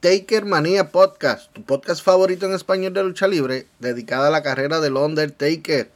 [0.00, 4.78] Taker Manía Podcast, tu podcast favorito en español de lucha libre, dedicada a la carrera
[4.78, 5.90] del Undertaker.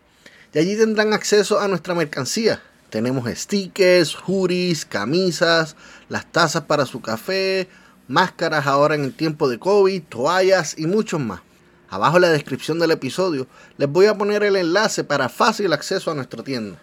[0.54, 2.62] Y allí tendrán acceso a nuestra mercancía.
[2.88, 5.74] Tenemos stickers, hoodies, camisas,
[6.08, 7.68] las tazas para su café,
[8.06, 11.40] máscaras ahora en el tiempo de COVID, toallas y muchos más.
[11.88, 16.12] Abajo en la descripción del episodio les voy a poner el enlace para fácil acceso
[16.12, 16.78] a nuestra tienda.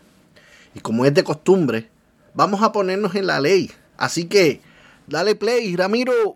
[0.75, 1.89] Y como es de costumbre,
[2.33, 3.71] vamos a ponernos en la ley.
[3.95, 4.61] Así que,
[5.07, 6.35] dale play, Ramiro.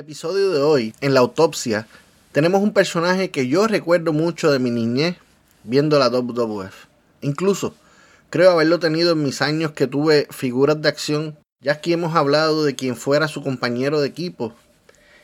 [0.00, 1.86] Episodio de hoy, en la autopsia,
[2.32, 5.18] tenemos un personaje que yo recuerdo mucho de mi niñez
[5.62, 6.86] viendo la WWF.
[7.20, 7.74] Incluso
[8.30, 12.64] creo haberlo tenido en mis años que tuve figuras de acción, ya aquí hemos hablado
[12.64, 14.54] de quien fuera su compañero de equipo.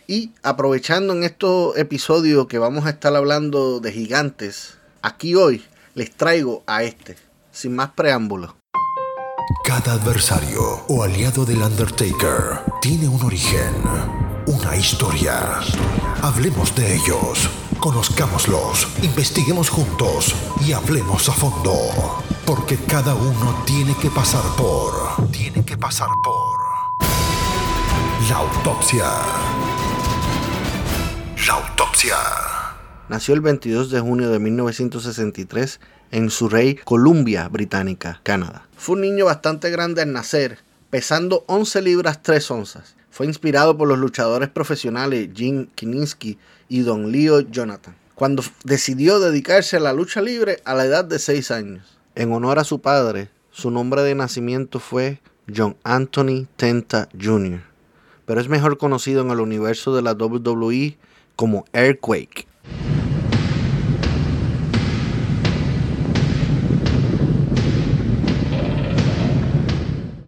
[0.06, 5.64] Y aprovechando en estos episodios que vamos a estar hablando de gigantes, aquí hoy
[5.94, 7.16] les traigo a este,
[7.50, 8.52] sin más preámbulos.
[9.64, 13.72] Cada adversario o aliado del Undertaker tiene un origen,
[14.46, 15.60] una historia.
[16.22, 20.34] Hablemos de ellos, conozcámoslos, investiguemos juntos
[20.64, 22.22] y hablemos a fondo.
[22.44, 25.30] Porque cada uno tiene que pasar por.
[25.32, 26.58] Tiene que pasar por.
[28.30, 29.04] La autopsia.
[31.46, 32.16] La autopsia.
[33.08, 35.80] Nació el 22 de junio de 1963
[36.12, 38.66] en Surrey, Columbia Británica, Canadá.
[38.76, 40.58] Fue un niño bastante grande al nacer,
[40.90, 42.96] pesando 11 libras 3 onzas.
[43.16, 46.36] Fue inspirado por los luchadores profesionales Jim Kiniski
[46.68, 51.18] y Don Leo Jonathan, cuando decidió dedicarse a la lucha libre a la edad de
[51.18, 51.98] 6 años.
[52.14, 57.62] En honor a su padre, su nombre de nacimiento fue John Anthony Tenta Jr.,
[58.26, 60.98] pero es mejor conocido en el universo de la WWE
[61.36, 62.45] como Earthquake.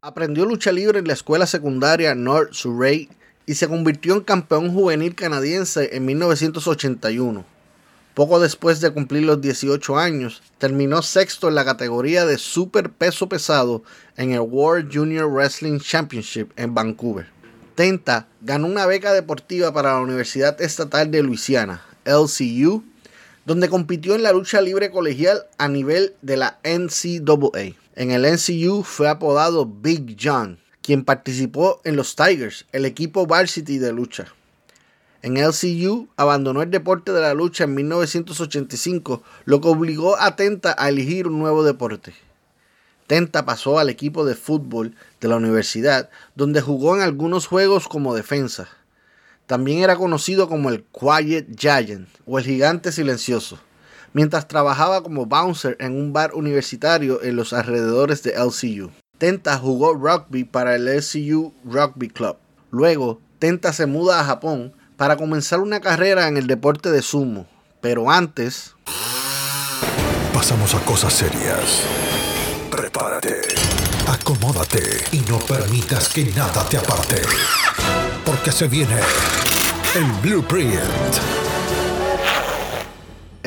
[0.09, 3.11] Aprendió lucha libre en la escuela secundaria North Surrey
[3.45, 7.45] y se convirtió en campeón juvenil canadiense en 1981.
[8.15, 13.29] Poco después de cumplir los 18 años, terminó sexto en la categoría de super peso
[13.29, 13.83] pesado
[14.17, 17.27] en el World Junior Wrestling Championship en Vancouver.
[17.75, 22.83] Tenta ganó una beca deportiva para la Universidad Estatal de Luisiana, LCU,
[23.45, 27.77] donde compitió en la lucha libre colegial a nivel de la NCAA.
[27.99, 33.79] En el NCU fue apodado Big John, quien participó en los Tigers, el equipo varsity
[33.79, 34.27] de lucha.
[35.21, 40.77] En LCU abandonó el deporte de la lucha en 1985, lo que obligó a Tenta
[40.79, 42.15] a elegir un nuevo deporte.
[43.09, 48.15] Tenta pasó al equipo de fútbol de la universidad, donde jugó en algunos juegos como
[48.15, 48.69] defensa.
[49.47, 53.59] También era conocido como el Quiet Giant o el gigante silencioso,
[54.13, 58.91] mientras trabajaba como bouncer en un bar universitario en los alrededores de LCU.
[59.19, 62.37] Tenta jugó rugby para el LCU Rugby Club.
[62.71, 67.47] Luego, Tenta se muda a Japón para comenzar una carrera en el deporte de sumo,
[67.81, 68.75] Pero antes...
[70.35, 71.85] Pasamos a cosas serias.
[72.71, 73.41] Prepárate,
[74.07, 74.83] acomódate
[75.13, 77.23] y no permitas que nada te aparte.
[78.25, 78.99] Porque se viene
[79.95, 81.48] el blueprint.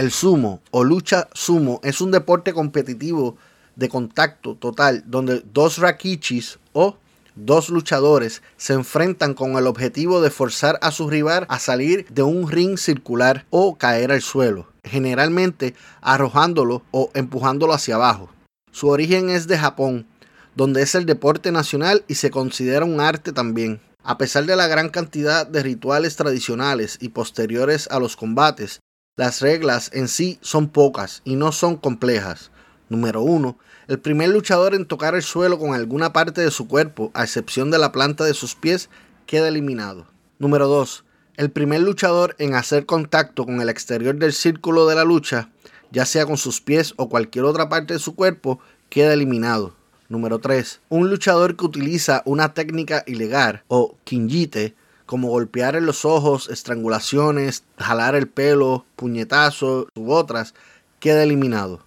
[0.02, 3.38] El sumo o lucha sumo es un deporte competitivo
[3.76, 6.98] de contacto total donde dos rakichis o
[7.36, 12.24] dos luchadores se enfrentan con el objetivo de forzar a su rival a salir de
[12.24, 18.32] un ring circular o caer al suelo, generalmente arrojándolo o empujándolo hacia abajo.
[18.72, 20.08] Su origen es de Japón,
[20.56, 23.80] donde es el deporte nacional y se considera un arte también.
[24.04, 28.80] A pesar de la gran cantidad de rituales tradicionales y posteriores a los combates,
[29.18, 32.50] las reglas en sí son pocas y no son complejas.
[32.88, 33.58] Número 1.
[33.90, 37.72] El primer luchador en tocar el suelo con alguna parte de su cuerpo, a excepción
[37.72, 38.90] de la planta de sus pies,
[39.26, 40.08] queda eliminado.
[40.40, 41.04] Número 2.
[41.36, 45.50] El primer luchador en hacer contacto con el exterior del círculo de la lucha,
[45.92, 48.60] ya sea con sus pies o cualquier otra parte de su cuerpo,
[48.90, 49.76] queda eliminado.
[50.08, 50.82] Número 3.
[50.88, 54.74] Un luchador que utiliza una técnica ilegal o kinjite,
[55.12, 60.54] como golpear en los ojos, estrangulaciones, jalar el pelo, puñetazos u otras,
[61.02, 61.82] queda eliminado.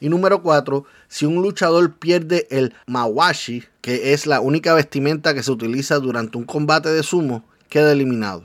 [0.00, 5.42] Y número 4, si un luchador pierde el mawashi, que es la única vestimenta que
[5.42, 8.44] se utiliza durante un combate de sumo, queda eliminado.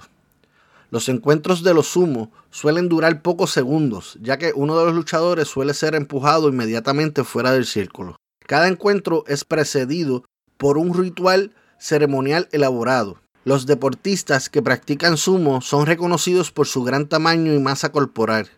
[0.91, 5.47] Los encuentros de los sumo suelen durar pocos segundos, ya que uno de los luchadores
[5.47, 8.17] suele ser empujado inmediatamente fuera del círculo.
[8.45, 10.25] Cada encuentro es precedido
[10.57, 13.17] por un ritual ceremonial elaborado.
[13.45, 18.49] Los deportistas que practican sumo son reconocidos por su gran tamaño y masa corporal,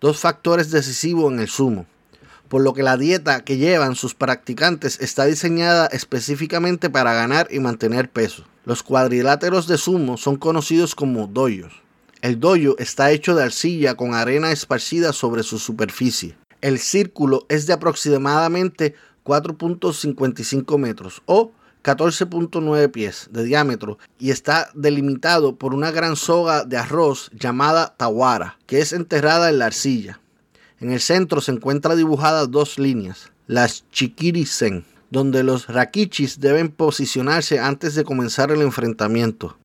[0.00, 1.86] dos factores decisivos en el sumo
[2.48, 7.58] por lo que la dieta que llevan sus practicantes está diseñada específicamente para ganar y
[7.58, 8.44] mantener peso.
[8.64, 11.82] Los cuadriláteros de sumo son conocidos como doyos.
[12.22, 16.36] El doyo está hecho de arcilla con arena esparcida sobre su superficie.
[16.60, 18.94] El círculo es de aproximadamente
[19.24, 21.50] 4.55 metros o
[21.84, 28.58] 14.9 pies de diámetro y está delimitado por una gran soga de arroz llamada tawara,
[28.66, 30.18] que es enterrada en la arcilla.
[30.80, 37.60] En el centro se encuentran dibujadas dos líneas, las chikiri-sen, donde los rakichis deben posicionarse
[37.60, 39.58] antes de comenzar el enfrentamiento.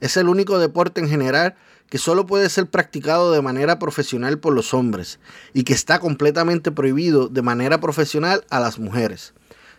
[0.00, 1.56] Es el único deporte en general
[1.88, 5.20] que solo puede ser practicado de manera profesional por los hombres
[5.54, 9.32] y que está completamente prohibido de manera profesional a las mujeres.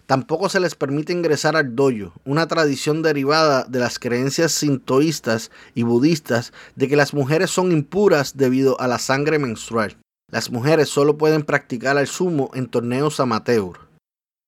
[0.08, 5.84] Tampoco se les permite ingresar al doyo, una tradición derivada de las creencias sintoístas y
[5.84, 9.98] budistas de que las mujeres son impuras debido a la sangre menstrual.
[10.32, 13.80] Las mujeres solo pueden practicar el sumo en torneos amateur.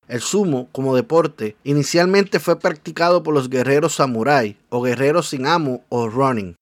[0.07, 5.83] El sumo, como deporte, inicialmente fue practicado por los guerreros samurái o guerreros sin amo
[5.89, 6.55] o running.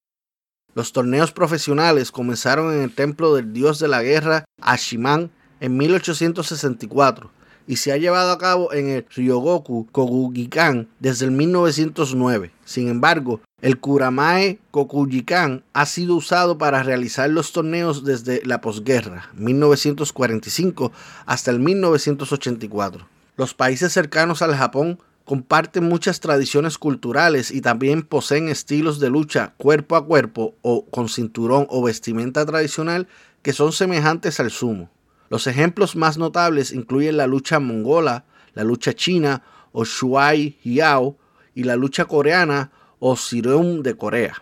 [0.74, 5.30] Los torneos profesionales comenzaron en el templo del dios de la guerra Ashiman
[5.60, 7.37] en 1864
[7.68, 12.52] y se ha llevado a cabo en el Ryogoku Kokugikan desde el 1909.
[12.66, 19.30] Sin embargo, el Kuramae Kokugikan ha sido usado para realizar los torneos desde la posguerra,
[19.36, 20.92] 1945,
[21.26, 23.08] hasta el 1984.
[23.36, 29.54] Los países cercanos al Japón comparten muchas tradiciones culturales y también poseen estilos de lucha
[29.58, 33.10] cuerpo a cuerpo o con cinturón o vestimenta tradicional
[33.42, 34.90] que son semejantes al sumo.
[35.30, 41.18] Los ejemplos más notables incluyen la lucha mongola, la lucha china o Shuai Yao
[41.54, 44.42] y la lucha coreana o Sireum de Corea.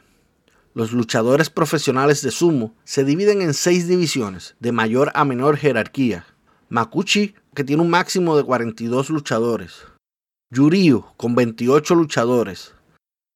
[0.74, 6.26] Los luchadores profesionales de sumo se dividen en seis divisiones, de mayor a menor jerarquía.
[6.70, 9.86] Makuchi, que tiene un máximo de 42 luchadores.
[10.52, 12.74] Yuryu, con 28 luchadores.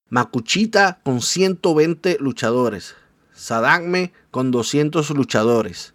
[0.10, 2.96] Makuchita, con 120 luchadores.
[3.34, 5.94] Sadagme, con 200 luchadores.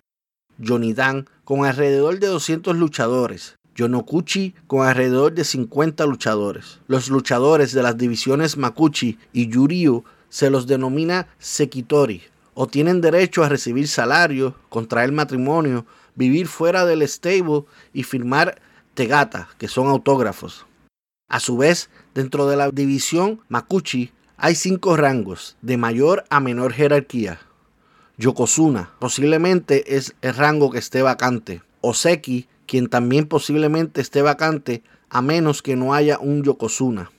[0.58, 3.56] Yonidan, con alrededor de 200 luchadores.
[3.75, 6.80] Yonokuchi con alrededor de 50 luchadores.
[6.87, 12.23] Los luchadores de las divisiones Makuchi y Yuryu se los denomina Sekitori
[12.54, 18.61] o tienen derecho a recibir salario, contraer matrimonio, vivir fuera del stable y firmar
[18.94, 20.66] tegata, que son autógrafos.
[21.28, 26.73] A su vez, dentro de la división Makuchi hay cinco rangos, de mayor a menor
[26.73, 27.40] jerarquía.
[28.16, 31.62] Yokozuna posiblemente es el rango que esté vacante.
[31.80, 37.11] Oseki, quien también posiblemente esté vacante, a menos que no haya un Yokozuna.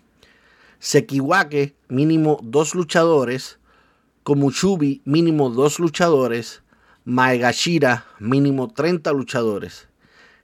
[0.80, 3.60] Sekiwake, mínimo dos luchadores.
[4.24, 6.64] Komuchubi, mínimo dos luchadores.
[7.04, 9.90] Maegashira, mínimo 30 luchadores.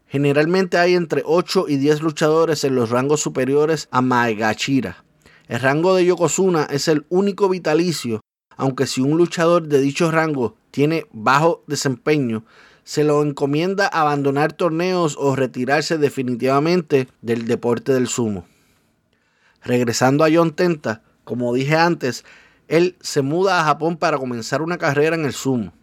[0.08, 5.04] Generalmente hay entre 8 y 10 luchadores en los rangos superiores a Maegashira.
[5.48, 8.22] El rango de Yokozuna es el único vitalicio
[8.62, 12.46] aunque si un luchador de dicho rango tiene bajo desempeño,
[12.84, 18.46] se lo encomienda abandonar torneos o retirarse definitivamente del deporte del sumo.
[19.64, 22.24] Regresando a John Tenta, como dije antes,
[22.68, 25.74] él se muda a Japón para comenzar una carrera en el sumo.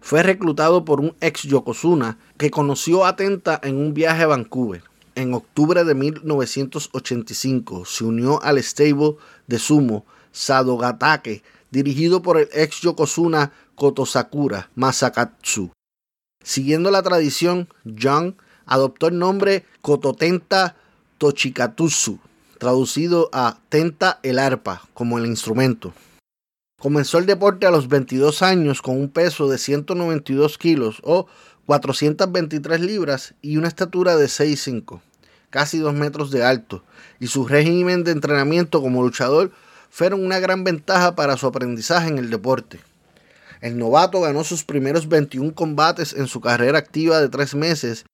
[0.00, 4.82] Fue reclutado por un ex Yokozuna que conoció a Tenta en un viaje a Vancouver.
[5.14, 9.14] En octubre de 1985 se unió al stable
[9.46, 15.70] de sumo Sadogatake, dirigido por el ex Yokozuna Kotosakura Masakatsu.
[16.42, 17.68] Siguiendo la tradición,
[18.00, 20.76] John adoptó el nombre Kototenta
[21.18, 22.18] Tochikatsu,
[22.58, 25.92] traducido a Tenta el arpa, como el instrumento.
[26.80, 31.26] Comenzó el deporte a los 22 años con un peso de 192 kilos o
[31.66, 35.00] 423 libras y una estatura de 6'5,
[35.50, 36.84] casi 2 metros de alto,
[37.18, 39.50] y su régimen de entrenamiento como luchador
[39.90, 42.80] fueron una gran ventaja para su aprendizaje en el deporte.
[43.60, 48.04] El novato ganó sus primeros 21 combates en su carrera activa de tres meses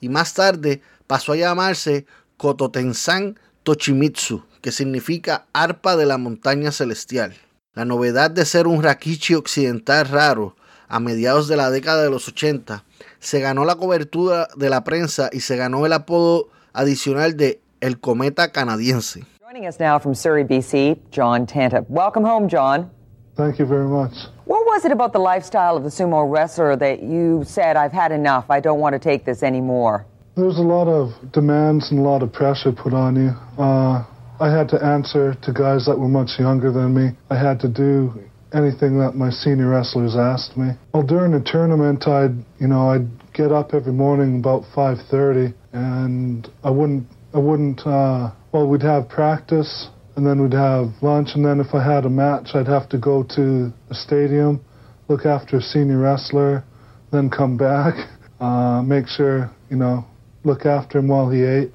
[0.00, 2.06] y más tarde pasó a llamarse
[2.36, 7.34] Kototensan Tochimitsu, que significa arpa de la montaña celestial.
[7.74, 10.56] La novedad de ser un rakichi occidental raro
[10.88, 12.84] a mediados de la década de los 80
[13.20, 18.00] se ganó la cobertura de la prensa y se ganó el apodo adicional de El
[18.00, 19.24] Cometa Canadiense.
[19.50, 21.84] Joining us now from Surrey, BC, John Tanta.
[21.88, 22.88] Welcome home, John.
[23.36, 24.12] Thank you very much.
[24.44, 28.12] What was it about the lifestyle of the sumo wrestler that you said, I've had
[28.12, 30.06] enough, I don't want to take this anymore?
[30.36, 33.30] There's a lot of demands and a lot of pressure put on you.
[33.60, 34.04] Uh,
[34.38, 37.18] I had to answer to guys that were much younger than me.
[37.28, 40.74] I had to do anything that my senior wrestlers asked me.
[40.94, 46.48] Well, during the tournament, I'd, you know, I'd get up every morning about 5:30, and
[46.62, 47.80] I wouldn't, I wouldn't.
[47.86, 52.04] Uh, well, we'd have practice, and then we'd have lunch, and then if I had
[52.04, 54.60] a match, I'd have to go to the stadium,
[55.08, 56.64] look after a senior wrestler,
[57.12, 57.94] then come back,
[58.40, 60.04] uh, make sure, you know,
[60.44, 61.70] look after him while he ate,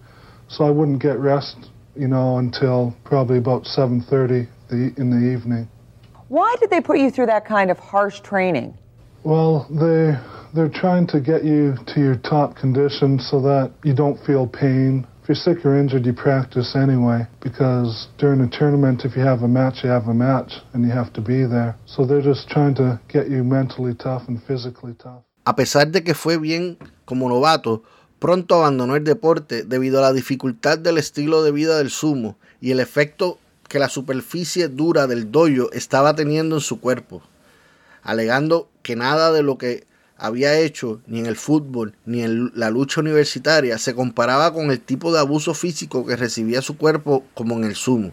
[0.48, 4.48] so I wouldn't get rest you know, until probably about 7.30
[4.98, 5.68] in the evening.
[6.28, 8.78] Why did they put you through that kind of harsh training?
[9.24, 10.18] Well, they,
[10.54, 15.08] they're trying to get you to your top condition so that you don't feel pain.
[15.26, 19.42] If you're sick or injured, you practice anyway because during a tournament, if you have
[19.42, 21.76] a match, you have a match and you have to be there.
[21.88, 25.24] So they're just trying to get you mentally tough and physically tough.
[25.48, 27.82] A pesar de que fue bien como novato,
[28.20, 32.70] Pronto abandonó el deporte debido a la dificultad del estilo de vida del sumo y
[32.70, 37.24] el efecto que la superficie dura del doyo estaba teniendo en su cuerpo,
[38.04, 39.88] alegando que nada de lo que
[40.26, 44.80] había hecho ni en el fútbol ni en la lucha universitaria se comparaba con el
[44.80, 48.12] tipo de abuso físico que recibía su cuerpo como en el sumo.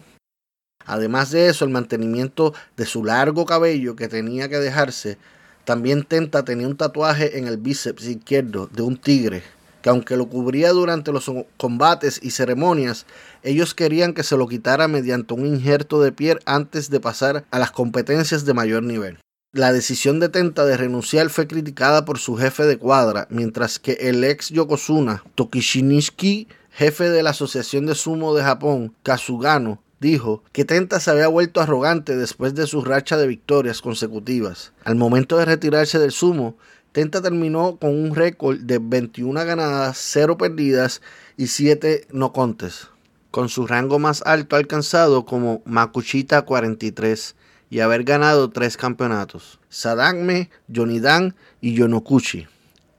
[0.85, 5.17] Además de eso, el mantenimiento de su largo cabello que tenía que dejarse,
[5.65, 9.43] también Tenta tenía un tatuaje en el bíceps izquierdo de un tigre
[9.81, 13.05] que aunque lo cubría durante los combates y ceremonias,
[13.43, 17.59] ellos querían que se lo quitara mediante un injerto de piel antes de pasar a
[17.59, 19.19] las competencias de mayor nivel.
[19.55, 23.91] La decisión de Tenta de renunciar fue criticada por su jefe de cuadra, mientras que
[24.01, 30.65] el ex Yokozuna, Tokishiniski, jefe de la Asociación de Sumo de Japón, Kazugano, dijo que
[30.65, 34.73] Tenta se había vuelto arrogante después de su racha de victorias consecutivas.
[34.85, 36.57] Al momento de retirarse del sumo,
[36.91, 41.03] Tenta terminó con un récord de 21 ganadas, 0 perdidas
[41.37, 42.87] y 7 no contes,
[43.29, 47.35] con su rango más alto alcanzado como Makuchita 43
[47.72, 52.46] y haber ganado 3 campeonatos, Sadagme, Yonidan y Yonokuchi.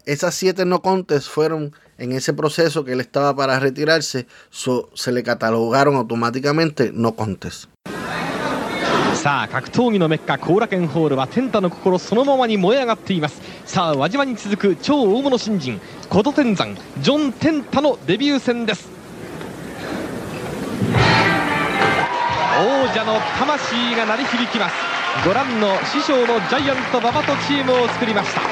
[0.05, 5.23] Esas 7 no contes fueron en ese proceso que él estaba para retirarse, se le
[5.23, 7.67] catalogaron automáticamente no contes.
[9.19, 18.87] さあ格闘技のメッカ後楽園ホールは天太の心そのままに燃え上がっていますさあ輪島に続く超大物新人琴天山ジョン・天太のデビュー戦です
[22.54, 24.74] 王者の魂が鳴り響きます。
[25.26, 28.42] ご覧の師匠のジャイアント馬場とチームを作りました。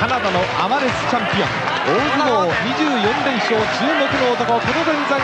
[0.00, 1.48] カナダのアマレスチャンピオン。
[1.84, 5.20] 大相撲24連勝注目の男琴天山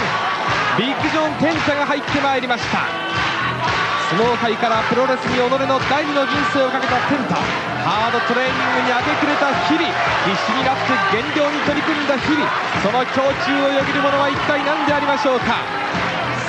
[0.77, 2.85] ビッグジョン・天太が入ってまいりました。
[4.13, 7.41] 相撲界からプロレスに己の第二の人生をかけたテンタ。
[7.81, 9.89] ハードトレーニングに明け暮れた日々。
[10.29, 12.45] 必死になって減量に取り組んだ日々。
[12.85, 15.65] その胸中をよぎるものは一体何でありましょうか。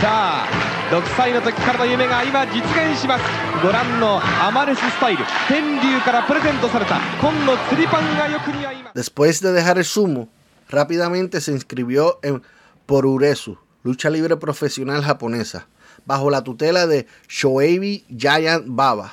[0.03, 3.25] さあ6歳の時からの夢が今実現します
[3.62, 10.28] ご覧のアマレススタイル天竜からプレゼントされた紺の釣りパンがよく似合います Después de dejar el sumo,
[10.68, 12.42] rápidamente se inscribió en
[12.87, 15.66] Poruresu, lucha libre profesional japonesa.
[16.06, 19.12] bajo la tutela de Shoeibi Giant Baba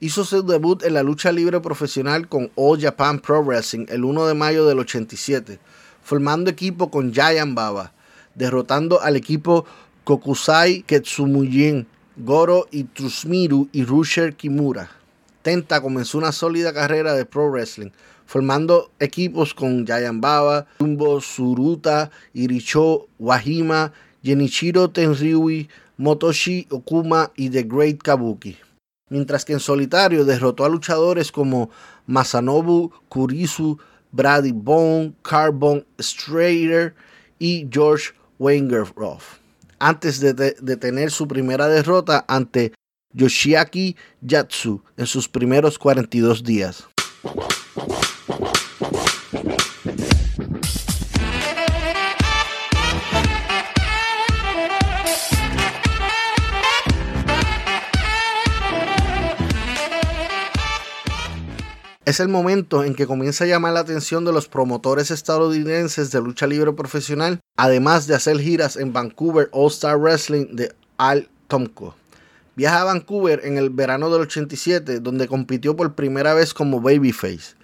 [0.00, 4.26] hizo su debut en la lucha libre profesional con All Japan Pro Wrestling el 1
[4.26, 5.58] de mayo del 87,
[6.02, 7.92] formando equipo con Giant Baba,
[8.34, 9.66] derrotando al equipo
[10.05, 14.91] Kokusai Ketsumujin, Goro y Trusmiru y Rusher Kimura.
[15.41, 17.89] Tenta comenzó una sólida carrera de pro wrestling,
[18.27, 23.93] formando equipos con Giant Baba, Jumbo Suruta, Iricho Wahima,
[24.23, 28.57] Genichiro Tenryui, Motoshi Okuma y The Great Kabuki.
[29.09, 31.71] Mientras que en solitario derrotó a luchadores como
[32.05, 33.79] Masanobu Kurisu,
[34.11, 36.93] Brady Bone, Carbon Strader
[37.39, 39.39] y George Wengeroff,
[39.79, 40.33] antes de,
[40.77, 42.73] tener su primera derrota ante
[43.13, 46.87] Yoshiaki Yatsu en sus primeros 42 días.
[62.05, 66.21] Es el momento en que comienza a llamar la atención de los promotores estadounidenses de
[66.21, 71.95] lucha libre profesional, además de hacer giras en Vancouver All Star Wrestling de Al Tomko.
[72.55, 77.55] Viaja a Vancouver en el verano del 87, donde compitió por primera vez como babyface.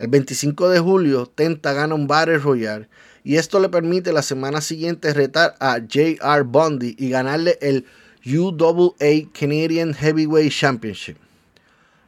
[0.00, 2.88] El 25 de julio, Tenta gana un Battle Royale
[3.22, 6.42] y esto le permite la semana siguiente retar a J.R.
[6.42, 7.86] Bundy y ganarle el
[8.26, 11.23] UAA Canadian Heavyweight Championship.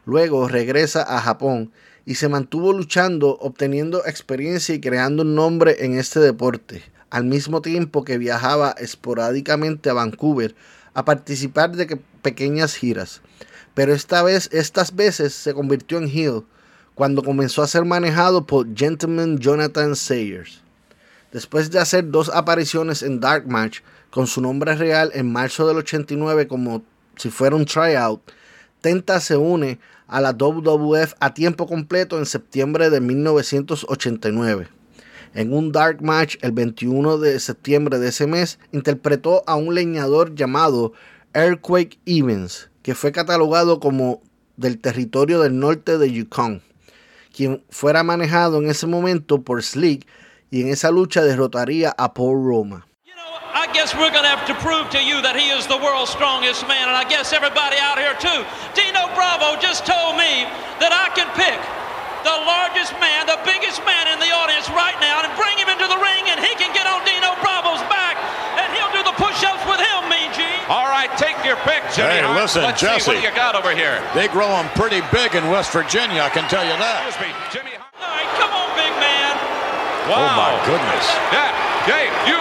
[0.07, 1.73] Luego regresa a Japón
[2.05, 7.61] y se mantuvo luchando, obteniendo experiencia y creando un nombre en este deporte, al mismo
[7.61, 10.55] tiempo que viajaba esporádicamente a Vancouver
[10.95, 13.21] a participar de pequeñas giras.
[13.75, 16.45] Pero esta vez, estas veces se convirtió en heel
[16.95, 20.63] cuando comenzó a ser manejado por Gentleman Jonathan Sayers.
[21.33, 25.79] Después de hacer dos apariciones en Dark Match con su nombre real en marzo del
[25.79, 26.85] 89 como
[27.17, 28.23] si fuera un tryout,
[28.87, 34.69] Tenta se une a la WWF a tiempo completo en septiembre de 1989.
[35.35, 40.35] En un dark match el 21 de septiembre de ese mes, interpretó a un leñador
[40.35, 40.93] llamado
[41.35, 44.23] Earthquake Evans, que fue catalogado como
[44.57, 46.63] del territorio del norte de Yukon,
[47.35, 50.07] quien fuera manejado en ese momento por Slick
[50.51, 52.87] y en esa lucha derrotaría a Paul Roma.
[53.57, 56.13] I guess we're going to have to prove to you that he is the world's
[56.13, 58.45] strongest man, and I guess everybody out here too.
[58.77, 60.45] Dino Bravo just told me
[60.77, 61.57] that I can pick
[62.21, 65.89] the largest man, the biggest man in the audience right now, and bring him into
[65.89, 68.21] the ring, and he can get on Dino Bravo's back,
[68.61, 70.61] and he'll do the push-ups with him, Mean Gene.
[70.69, 72.21] All right, take your pick, Jimmy.
[72.21, 72.37] Hey, Hart.
[72.37, 73.09] listen, Let's Jesse.
[73.09, 74.05] see what you got over here.
[74.13, 77.09] They grow them pretty big in West Virginia, I can tell you that.
[77.09, 77.73] Excuse me, Jimmy.
[77.81, 77.89] Hart.
[78.05, 79.33] All right, come on, big man.
[80.13, 80.29] Wow.
[80.29, 81.07] Oh, my goodness.
[81.33, 81.57] Yeah,
[81.89, 82.37] Dave, you.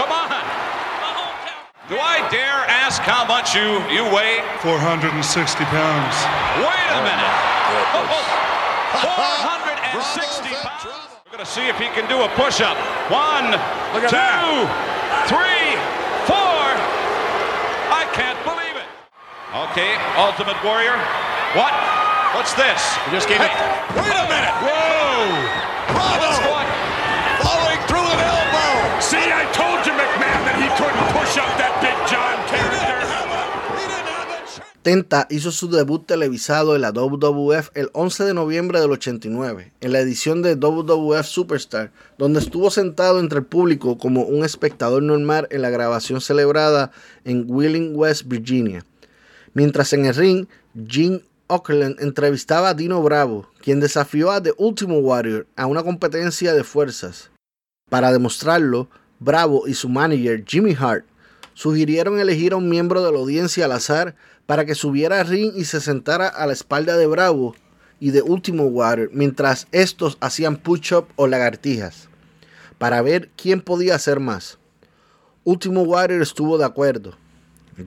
[0.00, 0.24] Come on.
[0.24, 1.68] My hometown.
[1.92, 4.40] Do I dare ask how much you you weigh?
[4.64, 5.20] 460
[5.68, 6.16] pounds.
[6.64, 7.34] Wait a minute.
[7.92, 8.24] goodness.
[10.00, 10.88] 460 pounds.
[11.28, 12.80] We're going to see if he can do a push-up.
[13.12, 13.52] One,
[13.92, 14.48] Look at two,
[15.28, 15.76] three,
[16.24, 16.64] four.
[17.92, 18.88] I can't believe it.
[19.68, 20.96] Okay, Ultimate Warrior.
[21.52, 21.76] What?
[22.32, 22.80] What's this?
[23.04, 23.52] He just gave it.
[23.92, 24.56] Wait a minute.
[24.64, 25.28] Whoa!
[25.92, 26.32] Bravo!
[26.48, 26.72] What's?
[27.44, 28.72] Following through an elbow.
[29.04, 31.71] See, I told you, McMahon, that he couldn't push up that
[34.84, 39.92] 70 hizo su debut televisado en la WWF el 11 de noviembre del 89, en
[39.92, 45.46] la edición de WWF Superstar, donde estuvo sentado entre el público como un espectador normal
[45.52, 46.90] en la grabación celebrada
[47.24, 48.84] en Wheeling, West Virginia.
[49.54, 50.46] Mientras en el ring,
[50.88, 56.54] Gene Okerlund entrevistaba a Dino Bravo, quien desafió a The Ultimate Warrior a una competencia
[56.54, 57.30] de fuerzas.
[57.88, 58.88] Para demostrarlo,
[59.20, 61.04] Bravo y su manager Jimmy Hart
[61.54, 64.14] sugirieron elegir a un miembro de la audiencia al azar
[64.46, 67.54] para que subiera al ring y se sentara a la espalda de Bravo
[68.00, 72.08] y de Ultimo Warrior mientras estos hacían push-up o lagartijas,
[72.78, 74.58] para ver quién podía hacer más.
[75.44, 77.14] Ultimo Warrior estuvo de acuerdo.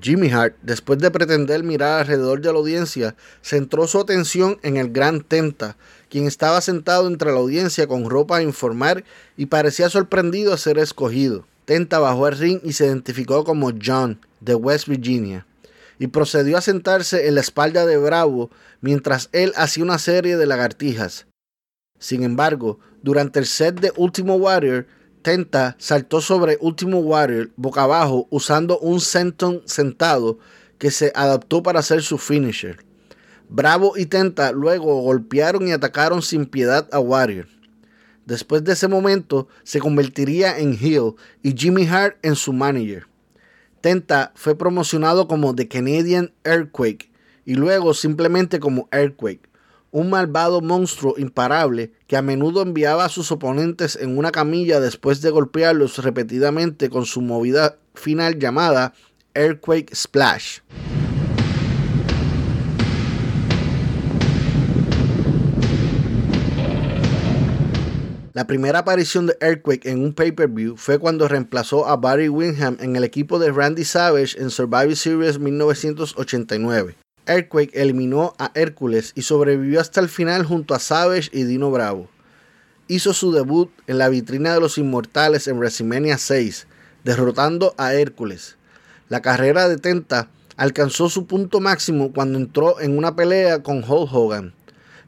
[0.01, 4.91] Jimmy Hart, después de pretender mirar alrededor de la audiencia, centró su atención en el
[4.91, 5.77] gran Tenta,
[6.09, 9.03] quien estaba sentado entre la audiencia con ropa a informar
[9.37, 11.45] y parecía sorprendido a ser escogido.
[11.65, 15.45] Tenta bajó al ring y se identificó como John, de West Virginia,
[15.97, 18.51] y procedió a sentarse en la espalda de Bravo
[18.81, 21.25] mientras él hacía una serie de lagartijas.
[21.99, 24.85] Sin embargo, durante el set de Ultimo Warrior,
[25.21, 30.37] Tenta saltó sobre Ultimo Warrior boca abajo usando un senton sentado
[30.77, 32.85] que se adaptó para hacer su finisher.
[33.49, 37.47] Bravo y Tenta luego golpearon y atacaron sin piedad a Warrior.
[38.25, 43.07] Después de ese momento se convertiría en heel y Jimmy Hart en su manager.
[43.81, 47.11] Tenta fue promocionado como The Canadian Earthquake
[47.45, 49.47] y luego simplemente como Earthquake,
[49.91, 55.21] un malvado monstruo imparable que a menudo enviaba a sus oponentes en una camilla después
[55.21, 58.93] de golpearlos repetidamente con su movida final llamada
[59.35, 60.59] Earthquake Splash.
[68.35, 72.97] La primera aparición de Earthquake en un pay-per-view fue cuando reemplazó a Barry Windham en
[72.97, 76.97] el equipo de Randy Savage en Survivor Series 1989.
[77.27, 82.09] Earthquake eliminó a Hércules y sobrevivió hasta el final junto a Savage y Dino Bravo.
[82.89, 86.67] Hizo su debut en la vitrina de los Inmortales en WrestleMania 6,
[87.05, 88.57] derrotando a Hércules.
[89.07, 94.13] La carrera de Tenta alcanzó su punto máximo cuando entró en una pelea con Hulk
[94.13, 94.54] Hogan.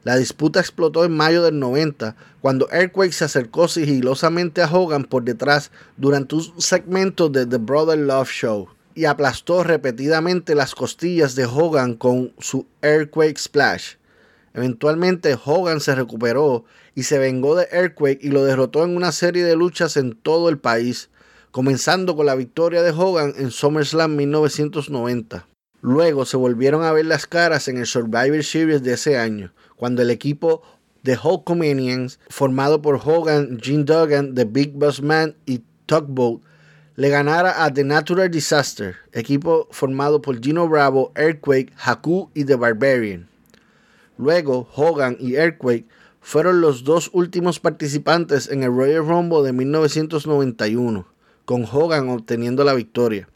[0.04, 5.24] La disputa explotó en mayo del 90, cuando Earthquake se acercó sigilosamente a Hogan por
[5.24, 11.46] detrás durante un segmento de The Brother Love Show y aplastó repetidamente las costillas de
[11.46, 13.94] Hogan con su Earthquake Splash.
[14.54, 19.44] Eventualmente Hogan se recuperó y se vengó de Earthquake y lo derrotó en una serie
[19.44, 21.10] de luchas en todo el país,
[21.52, 25.46] comenzando con la victoria de Hogan en SummerSlam 1990.
[25.80, 30.02] Luego se volvieron a ver las caras en el Survivor Series de ese año, cuando
[30.02, 30.62] el equipo
[31.04, 36.42] de Hulkamanians, formado por Hogan, Gene Duggan, The Big Boss Man y Tugboat,
[36.96, 42.56] le ganara a The Natural Disaster, equipo formado por Gino Bravo, Earthquake, Haku y The
[42.56, 43.28] Barbarian.
[44.16, 45.86] Luego, Hogan y Earthquake
[46.20, 51.06] fueron los dos últimos participantes en el Royal Rumble de 1991,
[51.44, 53.28] con Hogan obteniendo la victoria.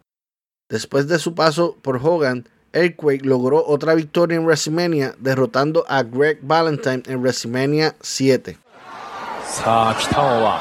[0.69, 6.39] Después de su paso por Hogan, Earthquake logró otra victoria en WrestleMania derrotando a Greg
[6.43, 8.57] Valentine en WrestleMania 7.
[9.45, 10.61] さあ北尾は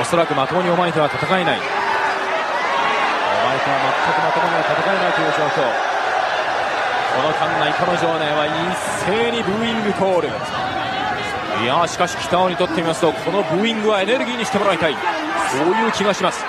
[0.00, 1.58] おそらくまともにお前とは戦えない。
[1.58, 1.66] お前
[3.58, 5.66] とは全くまともには戦えないという状況。
[7.16, 8.52] この間内彼女はねは一
[9.04, 10.28] 斉にブーイングコール。
[11.64, 14.94] いやしかし北尾にとってみますとこのブーイングはエネルギーにしてもらいたい。
[15.50, 16.44] そういう気がします。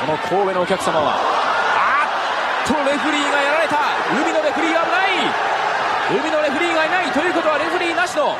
[0.00, 1.39] この神戸のお客様は
[2.69, 3.77] とレフリーがやられた
[4.09, 5.55] 海のレフリーが危ない
[6.05, 8.37] 海のレフリーがいないということはレフリーなしの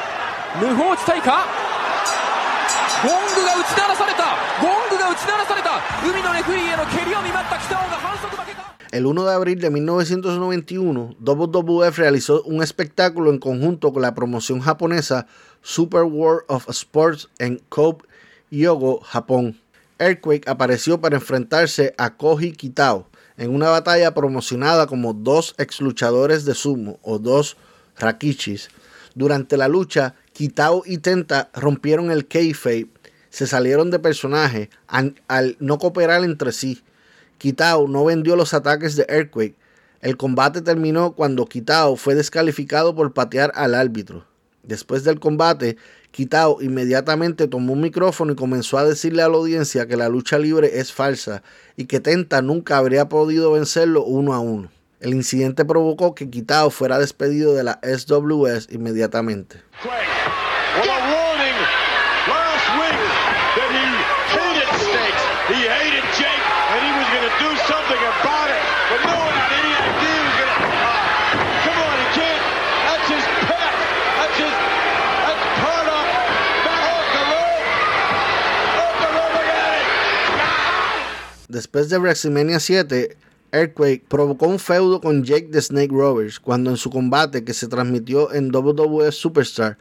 [0.62, 1.45] 無法地帯か
[3.01, 14.62] ゴングが打ち鳴らされたゴングが打ち鳴らされた海のレフリーへの蹴りを見舞った北尾が反則負けか El 1 de abril de 1991, WWF realizó un espectáculo en conjunto con la promoción
[14.62, 15.28] japonesa
[15.62, 18.06] Super World of Sports en Kobe,
[18.51, 19.60] Hyogo, Japón.
[19.99, 23.08] Earthquake apareció para enfrentarse a Koji Kitao
[23.40, 27.57] en una batalla promocionada como dos ex luchadores de sumo o dos
[27.98, 28.68] rakichis.
[29.14, 32.88] Durante la lucha, Kitao y Tenta rompieron el kayfabe,
[33.31, 36.83] se salieron de personaje al, no cooperar entre sí.
[37.38, 39.57] Kitao no vendió los ataques de Earthquake.
[40.03, 44.26] El combate terminó cuando Kitao fue descalificado por patear al árbitro.
[44.70, 45.76] Después del combate,
[46.12, 50.38] Kitao inmediatamente tomó un micrófono y comenzó a decirle a la audiencia que la lucha
[50.38, 51.42] libre es falsa
[51.76, 54.70] y que Tenta nunca habría podido vencerlo uno a uno.
[55.00, 59.61] El incidente provocó que Kitao fuera despedido de la SWS inmediatamente
[60.90, 61.59] a warning
[62.30, 62.98] last week
[63.59, 63.87] that he
[64.33, 65.24] hated snakes.
[65.50, 68.62] He hated Jake, and he was going to do something about it.
[68.90, 70.61] But no one had any idea he was going to.
[71.66, 72.42] come on, he can't.
[72.87, 73.72] That's his pet.
[74.18, 74.54] That's his.
[75.26, 76.02] That's part of.
[76.64, 77.66] Not off the rope.
[78.78, 79.85] Off the rope, look at it.
[81.72, 83.16] Después de WrestleMania 7,
[83.52, 87.68] Earthquake provocó un feudo con Jake the Snake Roberts cuando en su combate que se
[87.68, 89.78] transmitió en WWF Superstar,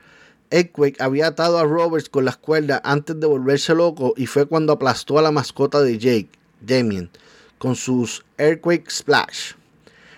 [0.52, 4.73] Earthquake había atado a Roberts con las cuerdas antes de volverse loco y fue cuando
[4.73, 6.30] aplastó a la mascota de Jake,
[6.62, 7.10] Damien,
[7.58, 9.54] con sus Earthquake Splash.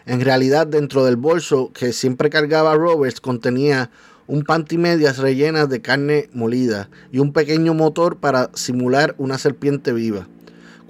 [0.05, 3.89] En realidad, dentro del bolso que siempre cargaba Roberts contenía
[4.27, 10.27] un pantimedias rellenas de carne molida y un pequeño motor para simular una serpiente viva.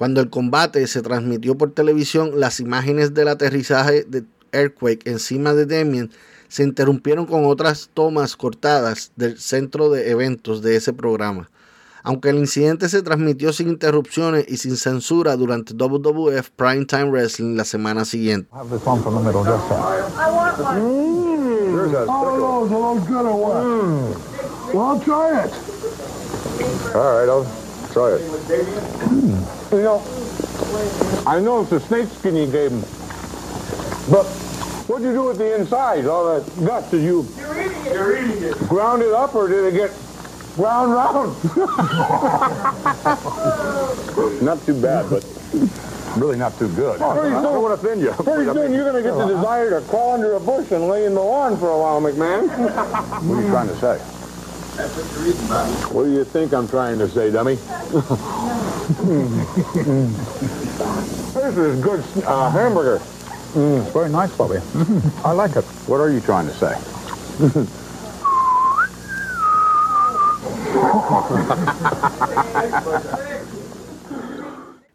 [0.02, 5.68] Cuando el combate se transmitió por televisión, las imágenes del aterrizaje de Earthquake encima de
[5.68, 6.10] Damien
[6.48, 11.52] se interrumpieron con otras tomas cortadas del centro de eventos de ese programa.
[12.02, 17.64] Aunque el incidente se transmitió sin interrupciones y sin censura durante WWF Primetime Wrestling la
[17.64, 18.50] semana siguiente.
[27.94, 28.40] This one from the middle, just that.
[28.40, 28.88] There's a Oh, those are those good or what?
[28.90, 29.20] Well, I'll try it.
[29.20, 29.72] All right, I'll try it.
[29.72, 30.02] You know,
[31.26, 32.82] I know it's a snake skin you gave him,
[34.12, 34.26] but
[34.88, 36.90] what'd you do with the inside, all that guts?
[36.92, 37.94] Did you You're eating it.
[37.94, 38.58] You're eating it.
[38.68, 39.92] ground it up or did it get
[40.56, 41.36] ground round?
[44.42, 45.24] Not too bad, but
[46.18, 47.00] really not too good.
[47.00, 48.12] Pretty I don't want to offend you.
[48.12, 51.06] Pretty soon you're going to get the desire to crawl under a bush and lay
[51.06, 52.48] in the lawn for a while, McMahon.
[53.28, 54.00] What are you trying to say?
[54.82, 57.56] What do you think I'm trying to say, dummy?
[61.34, 63.00] this is good uh, hamburger.
[63.54, 64.58] Mm, it's very nice, Bobby.
[65.24, 65.65] I like it.
[65.86, 66.76] What are you trying to say?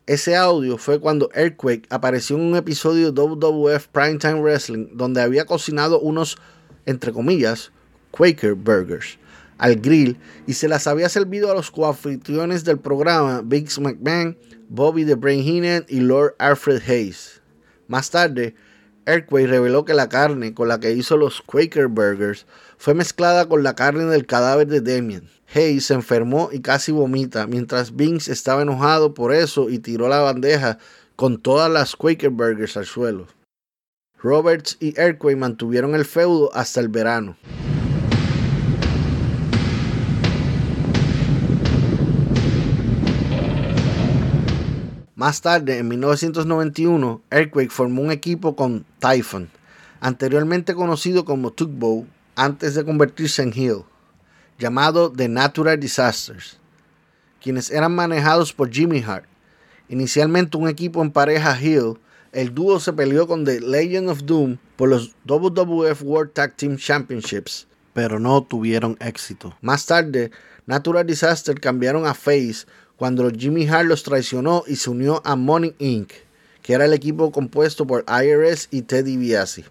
[0.08, 5.44] Ese audio fue cuando Earthquake apareció en un episodio de WWF Primetime Wrestling donde había
[5.44, 6.38] cocinado unos,
[6.86, 7.72] entre comillas,
[8.12, 9.18] Quaker Burgers
[9.58, 14.36] al grill y se las había servido a los coanfitriones del programa Biggs McMahon,
[14.68, 17.40] Bobby the Brain y Lord Alfred Hayes.
[17.88, 18.54] Más tarde,
[19.06, 23.62] Earthquake reveló que la carne con la que hizo los Quaker Burgers fue mezclada con
[23.62, 25.28] la carne del cadáver de Damien.
[25.54, 30.20] Hayes se enfermó y casi vomita, mientras Vince estaba enojado por eso y tiró la
[30.20, 30.78] bandeja
[31.14, 33.28] con todas las Quaker Burgers al suelo.
[34.18, 37.36] Roberts y Earthquake mantuvieron el feudo hasta el verano.
[45.16, 49.48] Más tarde, en 1991, Earthquake formó un equipo con Typhon,
[49.98, 53.84] anteriormente conocido como Tugbow, antes de convertirse en Hill,
[54.58, 56.58] llamado The Natural Disasters,
[57.40, 59.24] quienes eran manejados por Jimmy Hart.
[59.88, 61.98] Inicialmente un equipo en pareja Hill,
[62.32, 66.76] el dúo se peleó con The Legend of Doom por los WWF World Tag Team
[66.76, 69.56] Championships, pero no tuvieron éxito.
[69.62, 70.30] Más tarde,
[70.66, 72.66] Natural Disaster cambiaron a Face
[72.96, 76.12] cuando Jimmy Hart los traicionó y se unió a Money Inc.,
[76.62, 79.64] que era el equipo compuesto por IRS y Teddy Biasi.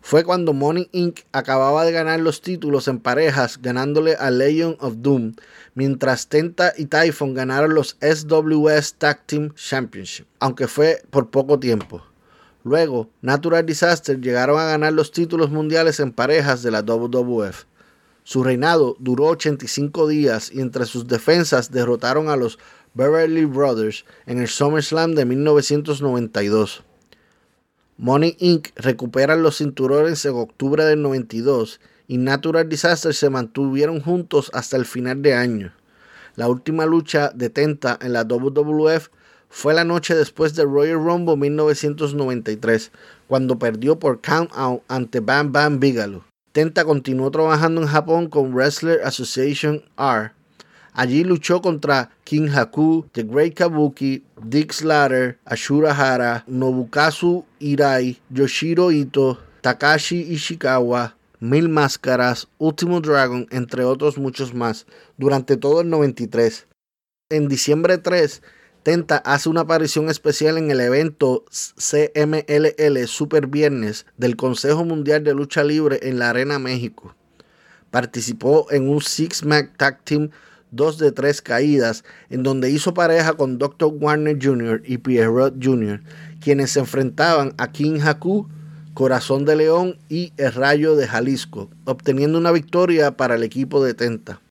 [0.00, 1.20] Fue cuando Money Inc.
[1.30, 5.34] acababa de ganar los títulos en parejas, ganándole a Legion of Doom,
[5.74, 12.02] mientras Tenta y Typhon ganaron los SWS Tag Team Championship, aunque fue por poco tiempo.
[12.64, 17.64] Luego, Natural Disaster llegaron a ganar los títulos mundiales en parejas de la WWF.
[18.24, 22.58] Su reinado duró 85 días y entre sus defensas derrotaron a los
[22.94, 26.84] Beverly Brothers en el SummerSlam de 1992.
[27.98, 28.68] Money Inc.
[28.76, 34.84] recuperan los cinturones en octubre del 92 y Natural Disaster se mantuvieron juntos hasta el
[34.84, 35.72] final de año.
[36.36, 39.08] La última lucha de Tenta en la WWF
[39.48, 42.90] fue la noche después de Royal Rumble 1993,
[43.28, 46.24] cuando perdió por count out ante Bam Bam Bigelow.
[46.52, 50.32] Tenta continuó trabajando en Japón con Wrestler Association R.
[50.92, 58.92] Allí luchó contra King Haku, The Great Kabuki, Dick Slater, Ashura Hara, Nobukazu Irai, Yoshiro
[58.92, 64.86] Ito, Takashi Ishikawa, Mil Máscaras, Último Dragon, entre otros muchos más,
[65.16, 66.66] durante todo el 93.
[67.30, 68.42] En diciembre 3,
[68.82, 71.44] Tenta hace una aparición especial en el evento
[71.76, 77.14] CMLL Super Viernes del Consejo Mundial de Lucha Libre en la Arena México.
[77.92, 80.30] Participó en un Six Man Tag Team
[80.72, 83.92] 2 de 3 caídas, en donde hizo pareja con Dr.
[84.00, 84.82] Warner Jr.
[84.84, 86.00] y Pierrot Jr.,
[86.40, 88.48] quienes se enfrentaban a King Haku,
[88.94, 93.94] Corazón de León y El Rayo de Jalisco, obteniendo una victoria para el equipo de
[93.94, 94.41] Tenta.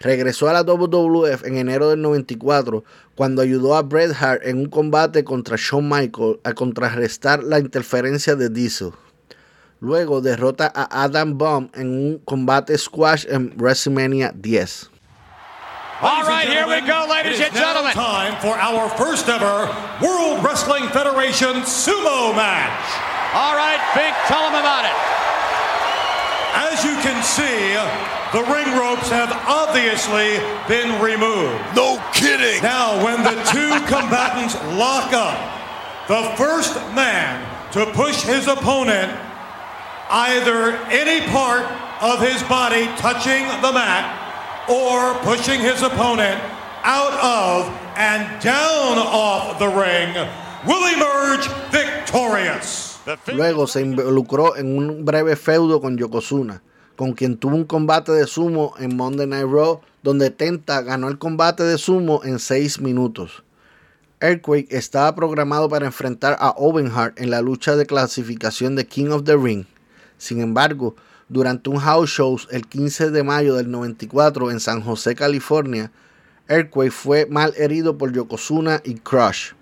[0.00, 2.84] Regresó a la WWF en enero del 94
[3.16, 8.36] cuando ayudó a Bret Hart en un combate contra Shawn Michaels a contrarrestar la interferencia
[8.36, 8.92] de Diesel.
[9.80, 14.90] Luego derrota a Adam Bomb en un combate squash en WrestleMania 10.
[16.00, 17.92] All right, here we go, ladies and gentlemen.
[17.92, 19.66] time for our first ever
[20.00, 22.86] World Wrestling Federation sumo match.
[23.34, 25.27] All right, Fink, tell them about it.
[26.54, 27.74] As you can see,
[28.32, 31.60] the ring ropes have obviously been removed.
[31.74, 32.62] No kidding.
[32.62, 35.36] Now, when the two combatants lock up,
[36.08, 39.12] the first man to push his opponent
[40.10, 41.64] either any part
[42.00, 44.08] of his body touching the mat
[44.68, 46.40] or pushing his opponent
[46.82, 50.14] out of and down off the ring
[50.66, 52.87] will emerge victorious.
[53.32, 56.62] Luego se involucró en un breve feudo con Yokozuna,
[56.96, 61.18] con quien tuvo un combate de sumo en Monday Night Raw, donde Tenta ganó el
[61.18, 63.44] combate de sumo en 6 minutos.
[64.20, 69.10] Earthquake estaba programado para enfrentar a Owen Hart en la lucha de clasificación de King
[69.10, 69.64] of the Ring.
[70.16, 70.96] Sin embargo,
[71.28, 75.92] durante un house show el 15 de mayo del 94 en San José, California,
[76.48, 79.52] Earthquake fue mal herido por Yokozuna y Crush.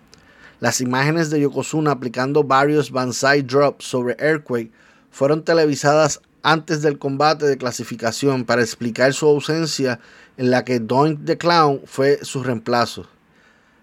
[0.59, 4.71] Las imágenes de Yokozuna aplicando varios Banzai drops sobre Earthquake
[5.11, 10.01] fueron televisadas antes del combate de clasificación para explicar su ausencia
[10.39, 13.07] en la que Doink the Clown fue su reemplazo.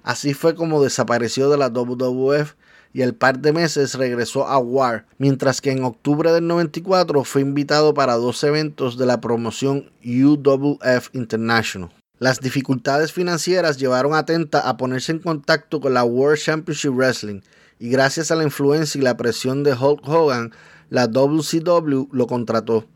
[0.02, 2.54] Así fue como desapareció de la WWF
[2.94, 7.42] y al par de meses regresó a War, mientras que en octubre del 94 fue
[7.42, 11.92] invitado para dos eventos de la promoción UWF International.
[12.24, 17.42] Las dificultades financieras llevaron a Tenta a ponerse en contacto con la World Championship Wrestling
[17.80, 20.54] y gracias a la influencia y la presión de Hulk Hogan,
[20.90, 22.88] la WCW lo contrató.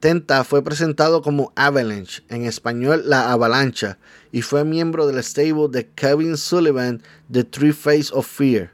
[0.00, 3.96] Tenta fue presentado como Avalanche, en español La Avalancha,
[4.32, 8.72] y fue miembro del stable de Kevin Sullivan, The Three Face of Fear.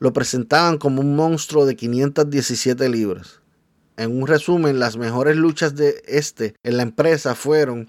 [0.00, 3.38] Lo presentaban como un monstruo de 517 libras.
[3.96, 7.88] En un resumen, las mejores luchas de este en la empresa fueron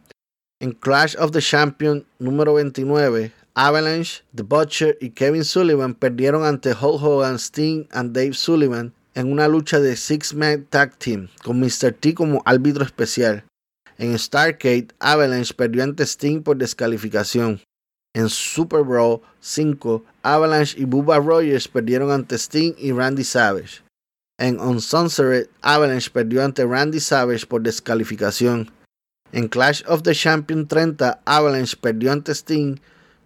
[0.60, 6.72] en Clash of the Champion número 29, Avalanche, The Butcher y Kevin Sullivan perdieron ante
[6.72, 11.60] Hulk Hogan, Sting y Dave Sullivan en una lucha de Six Man Tag Team, con
[11.60, 11.92] Mr.
[11.92, 13.44] T como árbitro especial.
[13.98, 17.62] En Starcade, Avalanche perdió ante Sting por descalificación.
[18.14, 23.82] En Super Brawl 5, Avalanche y Bubba Rogers perdieron ante Sting y Randy Savage.
[24.40, 28.72] En Uncensored, Avalanche perdió ante Randy Savage por descalificación.
[29.34, 32.80] En Clash of the Champion 30, Avalanche perdió ante Sting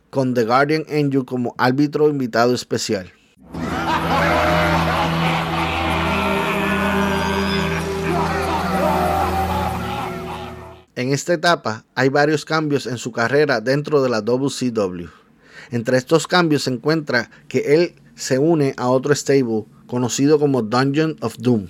[0.09, 3.11] con The Guardian Angel como árbitro invitado especial.
[10.95, 15.07] En esta etapa hay varios cambios en su carrera dentro de la WCW.
[15.71, 21.15] Entre estos cambios se encuentra que él se une a otro stable conocido como Dungeon
[21.21, 21.67] of Doom.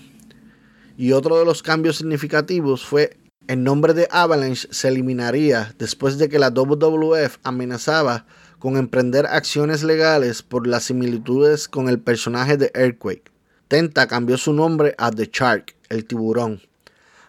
[0.98, 3.18] Y otro de los cambios significativos fue
[3.52, 8.26] el nombre de Avalanche se eliminaría después de que la WWF amenazaba
[8.60, 13.30] con emprender acciones legales por las similitudes con el personaje de Earthquake.
[13.68, 16.62] Tenta cambió su nombre a The Shark, el tiburón.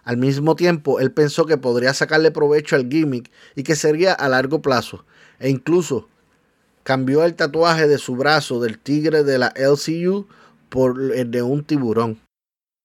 [0.04, 4.28] Al mismo tiempo, él pensó que podría sacarle provecho al gimmick y que sería a
[4.28, 5.04] largo plazo,
[5.40, 6.08] e incluso
[6.84, 10.28] cambió el tatuaje de su brazo del tigre de la LCU
[10.68, 12.20] por el de un tiburón.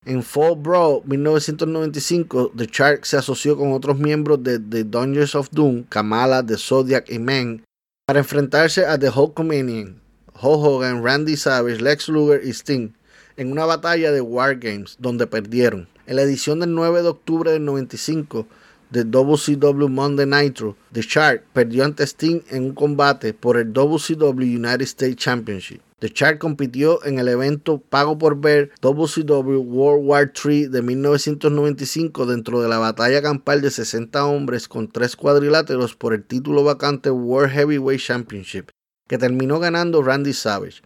[0.09, 5.49] En Fall Brawl 1995, The Shark se asoció con otros miembros de The Dungeons of
[5.51, 7.65] Doom, Kamala, The Zodiac y Man,
[8.05, 9.99] para enfrentarse a The Hulkamanian,
[10.41, 12.93] Hulk Hogan, Randy Savage, Lex Luger y Sting
[13.35, 15.89] en una batalla de War Games donde perdieron.
[16.05, 18.47] En la edición del 9 de octubre del 95
[18.89, 24.55] de WCW Monday Nitro, The Shark perdió ante Sting en un combate por el WCW
[24.55, 25.81] United States Championship.
[25.99, 32.27] The Shark compitió en el evento Pago por Ver WCW World War III de 1995
[32.27, 37.09] dentro de la batalla campal de 60 hombres con tres cuadriláteros por el título vacante
[37.09, 38.69] World Heavyweight Championship,
[39.07, 40.83] que terminó ganando Randy Savage.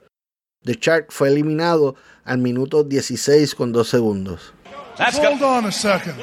[0.64, 4.54] The Shark fue eliminado al minuto 16 con 2 segundos.
[4.98, 6.16] Hold on a second.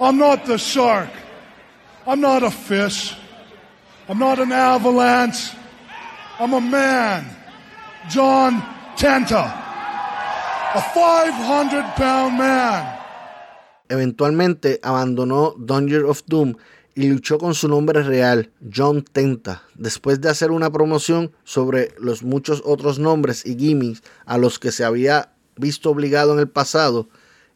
[0.00, 1.08] I'm not the shark.
[2.06, 3.16] I'm not a fish.
[4.08, 5.56] I'm not an avalanche.
[6.38, 7.37] I'm a man.
[8.12, 8.62] John
[8.96, 9.64] Tenta.
[10.74, 12.98] A 500 pound man.
[13.88, 16.54] Eventualmente abandonó Dungeon of Doom
[16.94, 22.22] y luchó con su nombre real, John Tenta, después de hacer una promoción sobre los
[22.22, 27.08] muchos otros nombres y gimmicks a los que se había visto obligado en el pasado.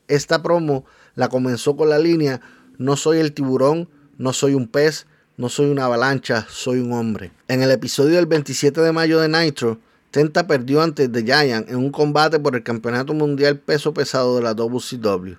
[0.06, 0.84] Esta promo
[1.14, 2.40] la comenzó con la línea
[2.78, 3.88] No soy el tiburón,
[4.18, 7.32] no soy un pez, no soy una avalancha, soy un hombre.
[7.48, 9.80] En el episodio del 27 de mayo de Nitro,
[10.12, 14.42] Tenta perdió ante The Giant en un combate por el Campeonato Mundial Peso Pesado de
[14.42, 15.36] la WCW.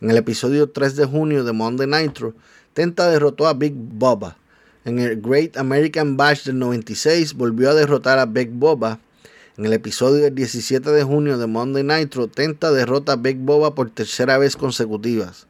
[0.00, 2.32] En el episodio 3 de junio de Monday Nitro,
[2.72, 4.36] Tenta derrotó a Big Boba.
[4.84, 9.00] En el Great American Bash del 96 volvió a derrotar a Big Boba.
[9.56, 13.74] En el episodio del 17 de junio de Monday Nitro, Tenta derrota a Big Boba
[13.74, 15.48] por tercera vez consecutivas.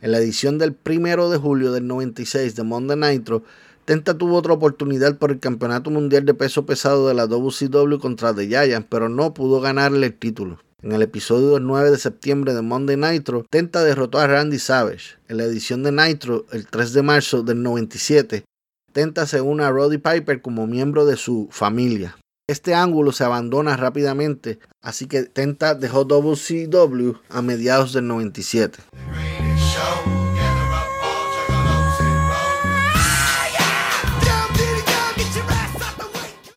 [0.00, 3.42] En la edición del 1 de julio del 96 de Monday Nitro,
[3.86, 8.34] Tenta tuvo otra oportunidad por el Campeonato Mundial de Peso Pesado de la WCW contra
[8.34, 10.58] The Giant, pero no pudo ganarle el título.
[10.82, 15.18] En el episodio del 9 de septiembre de Monday Nitro, Tenta derrotó a Randy Savage.
[15.28, 18.44] En la edición de Nitro, el 3 de marzo del 97,
[18.92, 22.16] Tenta se une a Roddy Piper como miembro de su familia.
[22.48, 28.80] Este ángulo se abandona rápidamente, así que Tenta dejó WCW a mediados del 97.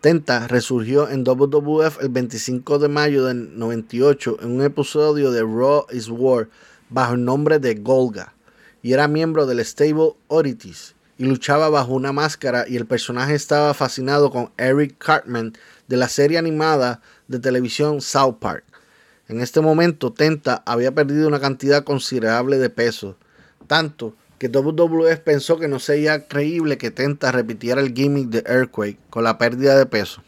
[0.01, 5.87] Tenta resurgió en WWF el 25 de mayo del 98 en un episodio de Raw
[5.91, 6.47] is War
[6.89, 8.33] bajo el nombre de Golga
[8.81, 13.73] y era miembro del stable Oddities y luchaba bajo una máscara y el personaje estaba
[13.73, 15.51] fascinado con Eric Cartman
[15.89, 18.63] de la serie animada de televisión South Park.
[19.27, 23.17] En este momento Tenta había perdido una cantidad considerable de peso,
[23.67, 28.97] tanto que WWE pensó que no sería creíble que Tenta repitiera el gimmick de Earthquake
[29.09, 30.23] con la pérdida de peso.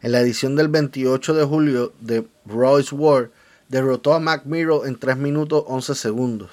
[0.00, 3.30] En la edición del 28 de julio de Royce War,
[3.68, 6.50] derrotó a Mac Miro en 3 minutos 11 segundos.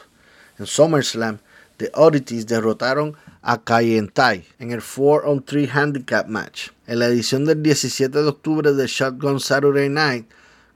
[0.57, 1.39] En SummerSlam,
[1.77, 6.69] The Oddities derrotaron a Kayentai en el 4 on 3 Handicap Match.
[6.87, 10.27] En la edición del 17 de octubre de Shotgun Saturday Night,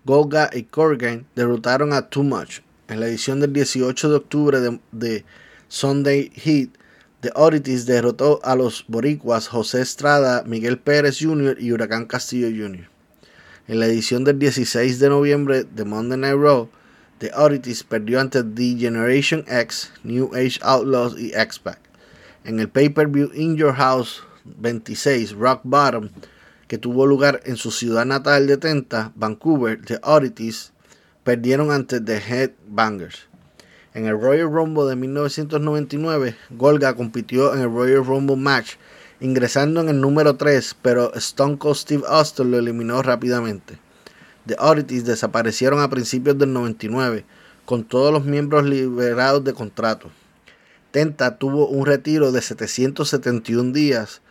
[0.06, 2.60] Golga y Corgan derrotaron a Too Much.
[2.88, 4.60] En la edición del 18 de octubre
[4.92, 5.26] de
[5.74, 6.70] Sunday Heat,
[7.22, 11.58] The Oddities derrotó a los boricuas José Estrada, Miguel Pérez Jr.
[11.60, 12.88] y Huracán Castillo Jr.
[13.68, 16.70] En la edición del 16 de noviembre de Monday Night Raw,
[17.18, 21.80] The Oddities perdió ante The Generation X, New Age Outlaws y X-Pac.
[22.44, 26.10] En el pay-per-view In Your House 26 Rock Bottom,
[26.68, 30.72] que tuvo lugar en su ciudad natal de Tenta, Vancouver, The Oddities
[31.24, 33.33] perdieron ante The Headbangers.
[33.96, 38.78] En el Royal Rumble de 1999, Golga compitió en el Royal Rumble match,
[39.20, 43.78] ingresando en el número 3, pero Stone Cold Steve Austin lo eliminó rápidamente.
[44.48, 47.24] The Oddities desaparecieron a principios del 99,
[47.66, 50.10] con todos los miembros liberados de contrato.
[50.90, 54.22] Tenta tuvo un retiro de 771 días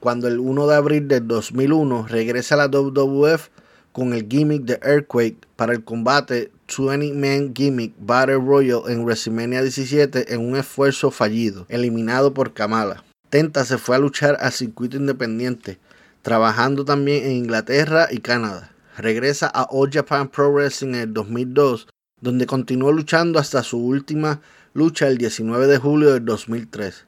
[0.00, 3.50] cuando el 1 de abril del 2001 regresa a la WWF
[3.92, 9.62] con el gimmick de Earthquake para el combate 20 Man Gimmick Battle Royal en WrestleMania
[9.62, 13.04] 17 en un esfuerzo fallido, eliminado por Kamala.
[13.28, 15.78] Tenta se fue a luchar al circuito independiente,
[16.22, 18.70] trabajando también en Inglaterra y Canadá.
[18.96, 21.88] Regresa a All Japan Pro Wrestling en el 2002,
[22.20, 24.40] donde continuó luchando hasta su última
[24.74, 27.06] lucha el 19 de julio del 2003.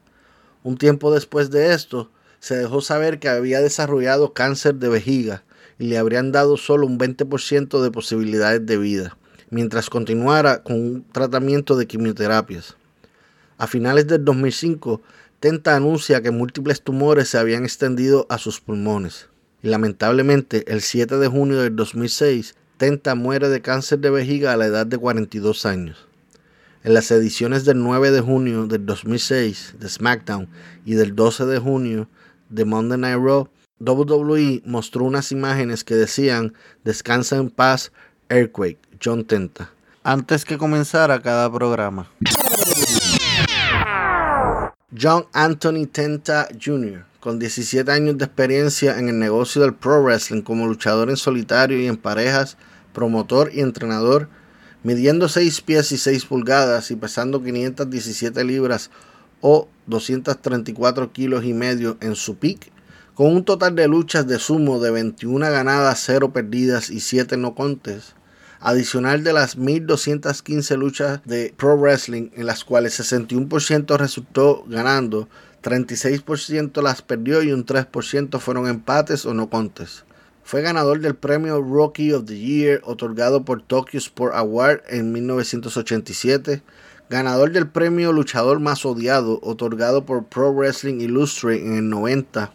[0.63, 5.43] Un tiempo después de esto, se dejó saber que había desarrollado cáncer de vejiga
[5.79, 9.17] y le habrían dado solo un 20% de posibilidades de vida,
[9.49, 12.75] mientras continuara con un tratamiento de quimioterapias.
[13.57, 15.01] A finales del 2005,
[15.39, 19.27] Tenta anuncia que múltiples tumores se habían extendido a sus pulmones.
[19.61, 24.57] Y lamentablemente, el 7 de junio del 2006, Tenta muere de cáncer de vejiga a
[24.57, 26.07] la edad de 42 años.
[26.83, 30.47] En las ediciones del 9 de junio del 2006 de SmackDown
[30.85, 32.07] y del 12 de junio
[32.49, 33.47] de Monday Night Raw,
[33.79, 36.53] WWE mostró unas imágenes que decían
[36.85, 37.91] Descansa en paz,
[38.29, 39.69] Earthquake, John Tenta,
[40.03, 42.09] antes que comenzara cada programa.
[44.97, 50.41] John Anthony Tenta Jr., con 17 años de experiencia en el negocio del pro wrestling
[50.41, 52.55] como luchador en solitario y en parejas,
[52.93, 54.29] promotor y entrenador,
[54.83, 58.89] midiendo 6 pies y 6 pulgadas y pesando 517 libras
[59.41, 62.71] o 234 kilos y medio en su peak,
[63.15, 67.55] con un total de luchas de sumo de 21 ganadas, 0 perdidas y 7 no
[67.55, 68.13] contes,
[68.59, 75.29] adicional de las 1215 luchas de pro wrestling en las cuales 61% resultó ganando,
[75.63, 80.03] 36% las perdió y un 3% fueron empates o no contes.
[80.43, 86.61] Fue ganador del premio Rookie of the Year otorgado por Tokyo Sport Award en 1987,
[87.09, 92.51] ganador del premio Luchador Más Odiado otorgado por Pro Wrestling Illustrated en el 90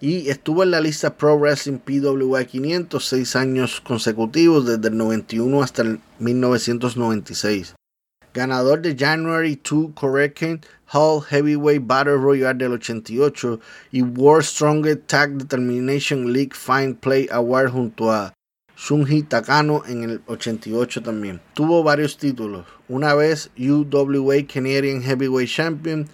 [0.00, 5.62] y estuvo en la lista Pro Wrestling PWI 500 seis años consecutivos desde el 91
[5.62, 7.74] hasta el 1996.
[8.34, 10.60] Ganador de January 2 Correcting
[10.92, 13.58] Hall Heavyweight Battle Royale del 88
[13.92, 18.34] y World Strongest Tag Determination League Fine Play Award junto a
[18.76, 21.40] Shunji Takano en el 88 también.
[21.54, 26.06] Tuvo varios títulos, una vez UWA Canadian Heavyweight Champion,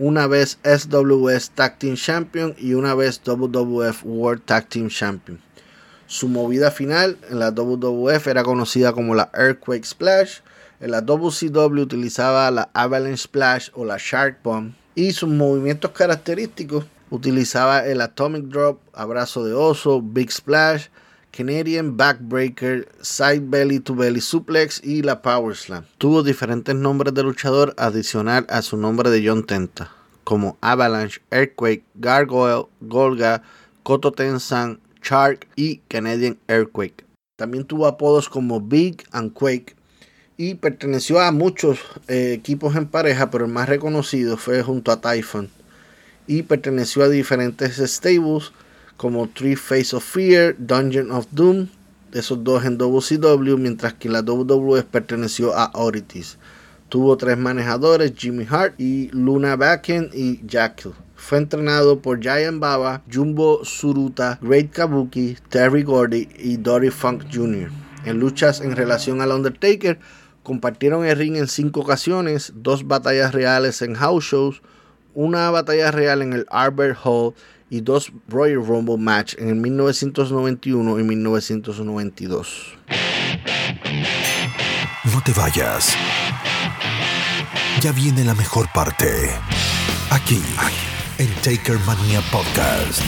[0.00, 5.38] una vez SWS Tag Team Champion y una vez WWF World Tag Team Champion.
[6.06, 10.38] Su movida final en la WWF era conocida como la Earthquake Splash,
[10.80, 16.86] en la WCW utilizaba la Avalanche Splash o la Shark Bomb y sus movimientos característicos
[17.10, 20.86] utilizaba el Atomic Drop, Abrazo de Oso, Big Splash,
[21.32, 25.84] Canadian Backbreaker, Side Belly to Belly Suplex y la Power Slam.
[25.98, 29.92] Tuvo diferentes nombres de luchador adicional a su nombre de John Tenta,
[30.24, 33.42] como Avalanche, Earthquake, Gargoyle, Golga,
[33.82, 37.04] Koto Tensan, Shark y Canadian Earthquake.
[37.36, 39.74] También tuvo apodos como Big and Quake
[40.36, 41.78] y perteneció a muchos
[42.08, 45.48] eh, equipos en pareja, pero el más reconocido fue junto a Typhon
[46.26, 48.52] y perteneció a diferentes stables
[49.00, 51.68] como Three Face of Fear, Dungeon of Doom,
[52.12, 56.36] esos dos en WCW, mientras que la WWF perteneció a Oddities.
[56.90, 60.92] Tuvo tres manejadores, Jimmy Hart y Luna Backen y Jackal.
[61.16, 67.70] Fue entrenado por Giant Baba, Jumbo Suruta, Great Kabuki, Terry Gordy y Dory Funk Jr.
[68.04, 69.98] En luchas en relación al Undertaker,
[70.42, 74.62] Compartieron el ring en cinco ocasiones, dos batallas reales en house shows,
[75.14, 77.34] una batalla real en el Albert Hall
[77.70, 82.74] y dos Royal Rumble match en el 1991 y 1992.
[85.14, 85.94] No te vayas.
[87.80, 89.30] Ya viene la mejor parte.
[90.10, 90.42] Aquí,
[91.18, 93.00] en Taker Mania Podcast.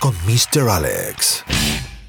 [0.00, 0.68] Con Mr.
[0.68, 1.44] Alex.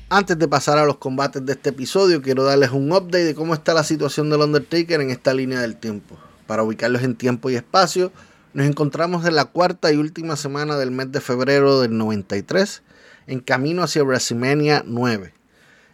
[0.10, 3.54] Antes de pasar a los combates de este episodio, quiero darles un update de cómo
[3.54, 6.18] está la situación del Undertaker en esta línea del tiempo.
[6.48, 8.12] Para ubicarlos en tiempo y espacio,
[8.54, 12.84] nos encontramos en la cuarta y última semana del mes de febrero del 93,
[13.28, 15.34] en camino hacia WrestleMania 9.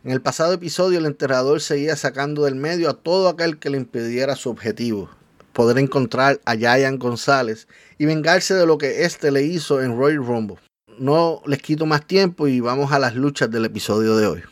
[0.03, 3.77] En el pasado episodio, el enterrador seguía sacando del medio a todo aquel que le
[3.77, 5.09] impidiera su objetivo,
[5.53, 10.25] poder encontrar a Giant González y vengarse de lo que éste le hizo en Royal
[10.25, 10.57] Rumble
[10.99, 14.43] no les quito más tiempo y vamos a las luchas del episodio de hoy.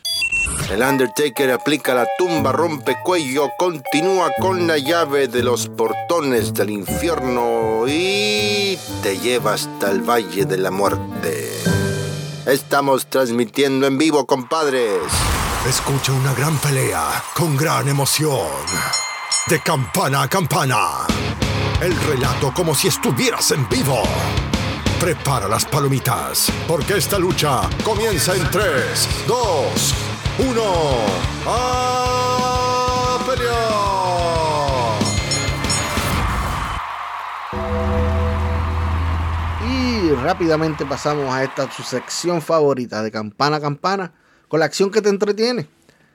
[0.70, 6.70] El Undertaker aplica la tumba, rompe cuello, continúa con la llave de los portones del
[6.70, 11.50] infierno y te lleva hasta el Valle de la Muerte.
[12.46, 15.02] Estamos transmitiendo en vivo, compadres.
[15.68, 18.48] Escucha una gran pelea con gran emoción.
[19.46, 21.06] De campana a campana.
[21.80, 24.02] El relato como si estuvieras en vivo.
[25.00, 29.94] Prepara las palomitas, porque esta lucha comienza en 3, 2,
[30.38, 30.62] 1.
[31.46, 32.08] ¡A!
[39.70, 44.12] Y rápidamente pasamos a esta su sección favorita de campana a campana,
[44.46, 45.66] con la acción que te entretiene.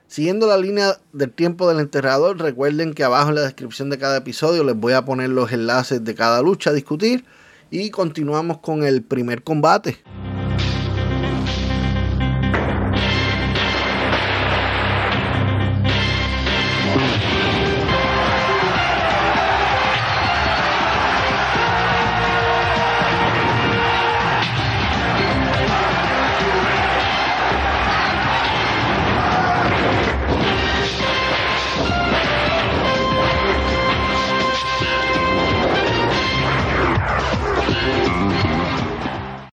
[0.08, 4.16] Siguiendo la línea del tiempo del enterrador, recuerden que abajo en la descripción de cada
[4.16, 7.24] episodio les voy a poner los enlaces de cada lucha a discutir
[7.70, 9.98] y continuamos con el primer combate.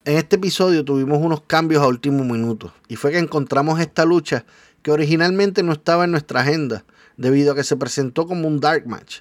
[0.03, 4.45] En este episodio tuvimos unos cambios a último minuto y fue que encontramos esta lucha
[4.81, 6.83] que originalmente no estaba en nuestra agenda
[7.17, 9.19] debido a que se presentó como un dark match.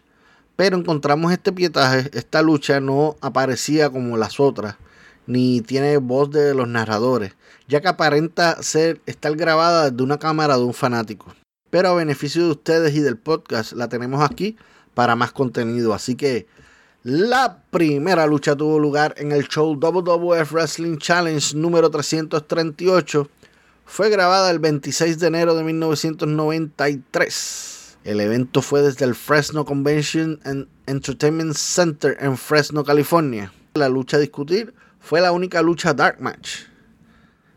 [0.56, 4.76] Pero encontramos este pietaje, esta lucha no aparecía como las otras,
[5.26, 7.36] ni tiene voz de los narradores,
[7.68, 11.34] ya que aparenta ser estar grabada desde una cámara de un fanático.
[11.68, 14.56] Pero a beneficio de ustedes y del podcast la tenemos aquí
[14.94, 16.46] para más contenido, así que
[17.02, 23.26] la primera lucha tuvo lugar en el show WWF Wrestling Challenge número 338.
[23.86, 27.96] Fue grabada el 26 de enero de 1993.
[28.04, 33.50] El evento fue desde el Fresno Convention and Entertainment Center en Fresno, California.
[33.74, 36.64] La lucha a discutir fue la única lucha Dark Match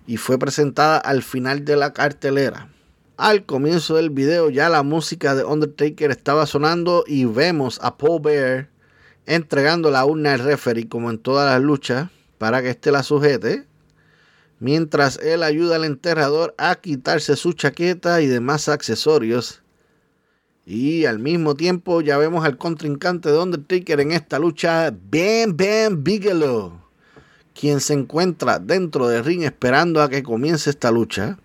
[0.08, 2.70] y fue presentada al final de la cartelera.
[3.18, 8.22] Al comienzo del video ya la música de Undertaker estaba sonando y vemos a Paul
[8.22, 8.70] Bear
[9.26, 13.66] entregando la urna al referee como en todas las luchas para que éste la sujete,
[14.60, 19.62] mientras él ayuda al enterrador a quitarse su chaqueta y demás accesorios.
[20.66, 26.04] Y al mismo tiempo ya vemos al contrincante de Undertaker en esta lucha, Bam Bam
[26.04, 26.80] Bigelow,
[27.54, 31.38] quien se encuentra dentro del ring esperando a que comience esta lucha.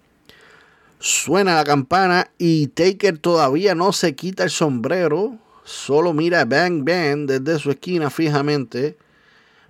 [1.01, 5.39] Suena la campana y Taker todavía no se quita el sombrero
[5.69, 8.97] solo mira a Bang Bang desde su esquina fijamente,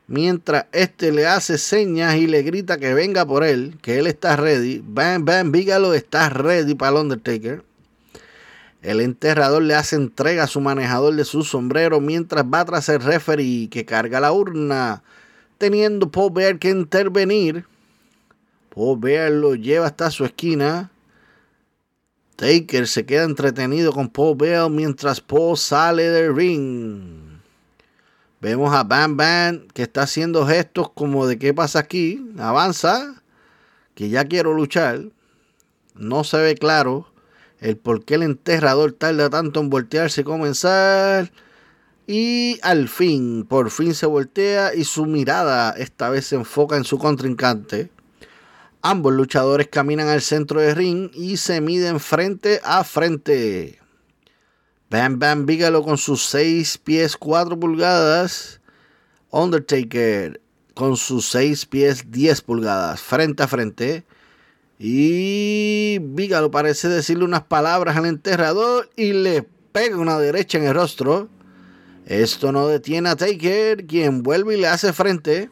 [0.07, 4.37] mientras este le hace señas y le grita que venga por él, que él está
[4.37, 4.81] ready.
[4.85, 7.65] Bang Bang Bigelow está ready para el Undertaker.
[8.81, 13.01] El enterrador le hace entrega a su manejador de su sombrero mientras va tras el
[13.01, 15.03] referee que carga la urna,
[15.59, 17.65] teniendo Paul Bear que intervenir.
[18.73, 20.93] Paul Bear lo lleva hasta su esquina
[22.39, 27.41] Taker se queda entretenido con Paul Bell mientras Paul sale del ring.
[28.41, 32.31] Vemos a Bam Bam que está haciendo gestos como de qué pasa aquí.
[32.39, 33.21] Avanza,
[33.97, 35.01] que ya quiero luchar.
[35.97, 37.09] No se ve claro
[37.59, 41.33] el por qué el enterrador tarda tanto en voltearse y comenzar.
[42.07, 46.85] Y al fin, por fin se voltea y su mirada esta vez se enfoca en
[46.85, 47.91] su contrincante.
[48.83, 53.81] Ambos luchadores caminan al centro del ring y se miden frente a frente.
[54.89, 58.61] Bam Bam Bigelow con sus 6 pies 4 pulgadas.
[59.31, 60.41] Undertaker
[60.75, 64.05] con sus 6 pies 10 pulgadas frente a frente.
[64.79, 70.75] Y Bigelow parece decirle unas palabras al enterrador y le pega una derecha en el
[70.75, 71.29] rostro.
[72.07, 75.51] Esto no detiene a Taker, quien vuelve y le hace frente.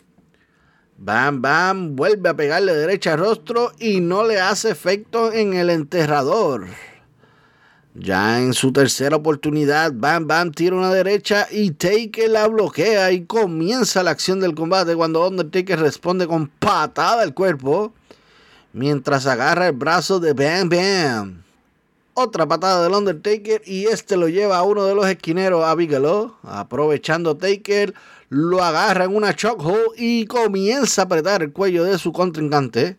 [0.98, 5.68] Bam Bam vuelve a pegarle derecha al rostro y no le hace efecto en el
[5.68, 6.66] enterrador.
[7.94, 13.24] Ya en su tercera oportunidad, Bam Bam tira una derecha y Taker la bloquea y
[13.24, 17.92] comienza la acción del combate cuando Undertaker responde con patada al cuerpo
[18.72, 21.45] mientras agarra el brazo de Bam Bam.
[22.18, 26.34] Otra patada del Undertaker y este lo lleva a uno de los esquineros a Bigelow.
[26.44, 27.92] Aprovechando Taker,
[28.30, 32.96] lo agarra en una chokehold y comienza a apretar el cuello de su contrincante.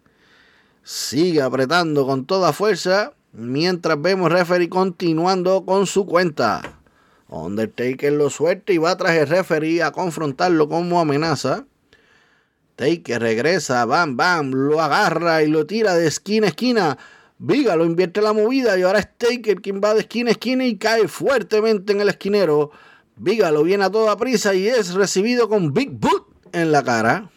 [0.84, 6.62] Sigue apretando con toda fuerza mientras vemos referee continuando con su cuenta.
[7.28, 11.66] Undertaker lo suelta y va tras el referee a confrontarlo como amenaza.
[12.76, 16.98] Taker regresa, bam, bam, lo agarra y lo tira de esquina a esquina.
[17.40, 20.66] Viga lo invierte la movida y ahora es Taker quien va de esquina a esquina
[20.66, 22.72] y cae fuertemente en el esquinero.
[23.16, 27.30] Viga lo viene a toda prisa y es recibido con Big Boot en la cara.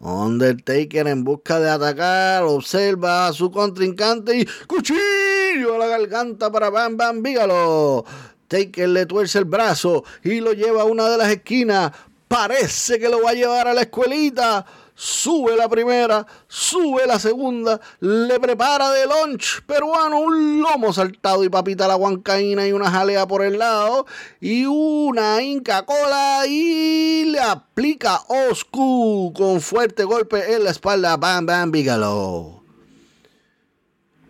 [0.00, 6.70] Undertaker en busca de atacar, observa a su contrincante y cuchillo a la garganta para
[6.70, 8.04] Bam Bam Vígalo.
[8.48, 11.92] Taker le tuerce el brazo y lo lleva a una de las esquinas.
[12.28, 14.66] Parece que lo va a llevar a la escuelita.
[14.96, 21.48] Sube la primera, sube la segunda, le prepara de lunch peruano un lomo saltado y
[21.48, 24.06] papita la huancaína y una jalea por el lado
[24.40, 31.44] y una Inca Cola y le aplica Oscu con fuerte golpe en la espalda Bam
[31.44, 32.62] Bam Bigelow.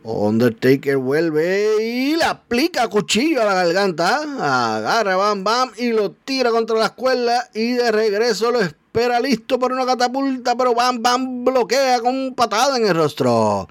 [0.02, 6.50] Undertaker vuelve y le aplica cuchillo a la garganta, agarra Bam Bam y lo tira
[6.50, 8.83] contra la escuela y de regreso lo espera
[9.20, 13.68] listo por una catapulta, pero Bam Bam bloquea con patada en el rostro.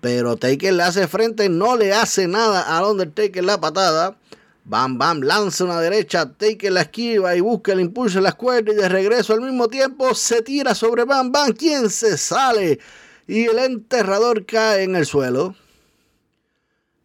[0.00, 4.16] Pero Taker le hace frente, no le hace nada a Undertaker la patada.
[4.64, 8.70] Bam Bam lanza una derecha, Taker la esquiva y busca el impulso en la escuela
[8.70, 12.78] y de regreso al mismo tiempo se tira sobre Bam Bam, quien se sale
[13.26, 15.54] y el enterrador cae en el suelo.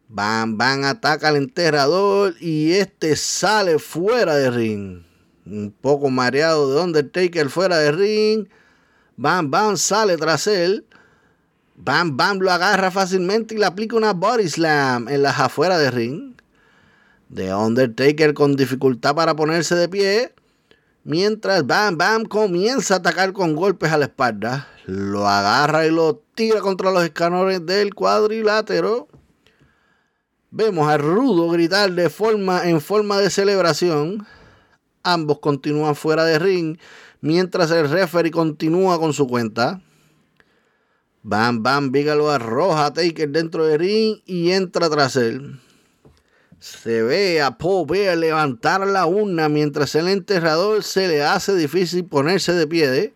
[0.08, 5.13] Bam Bam ataca al enterrador y este sale fuera de ring.
[5.46, 8.48] Un poco mareado de Undertaker fuera de ring.
[9.16, 10.86] Bam Bam sale tras él.
[11.76, 15.90] Bam Bam lo agarra fácilmente y le aplica una body slam en las afueras de
[15.90, 16.34] ring.
[17.28, 20.34] De Undertaker con dificultad para ponerse de pie.
[21.04, 26.22] Mientras Bam Bam comienza a atacar con golpes a la espalda, lo agarra y lo
[26.34, 29.08] tira contra los escalones del cuadrilátero.
[30.50, 34.26] Vemos a Rudo gritar de forma, en forma de celebración.
[35.04, 36.78] Ambos continúan fuera de ring,
[37.20, 39.80] mientras el referee continúa con su cuenta.
[41.22, 45.60] Bam Bam Bigelow arroja a Taker dentro del ring y entra tras él.
[46.58, 52.52] Se ve a Bear levantar la urna mientras el enterrador se le hace difícil ponerse
[52.54, 53.14] de pie.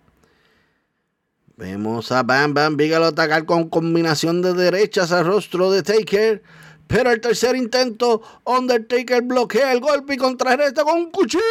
[1.57, 6.43] Vemos a Bam Bam Bigelow atacar con combinación de derechas al rostro de Taker.
[6.89, 11.43] Pero el tercer intento, Undertaker bloquea el golpe y contrarresta con un cuchillo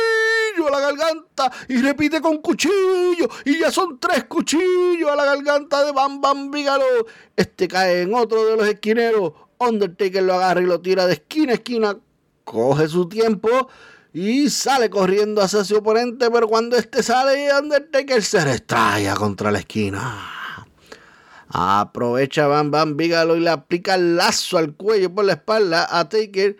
[0.68, 5.86] a la garganta y repite con cuchillo y ya son tres cuchillos a la garganta
[5.86, 7.06] de Bam Bam Bigelow.
[7.36, 9.34] Este cae en otro de los esquineros.
[9.60, 11.98] Undertaker lo agarra y lo tira de esquina a esquina,
[12.44, 13.70] coge su tiempo
[14.14, 19.60] y sale corriendo hacia su oponente, pero cuando este sale, Undertaker se restraya contra la
[19.60, 20.37] esquina.
[21.50, 26.10] Aprovecha Bam Bam Bigelow y le aplica el lazo al cuello por la espalda a
[26.10, 26.58] Taker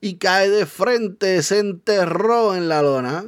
[0.00, 3.24] y cae de frente, se enterró en la lona.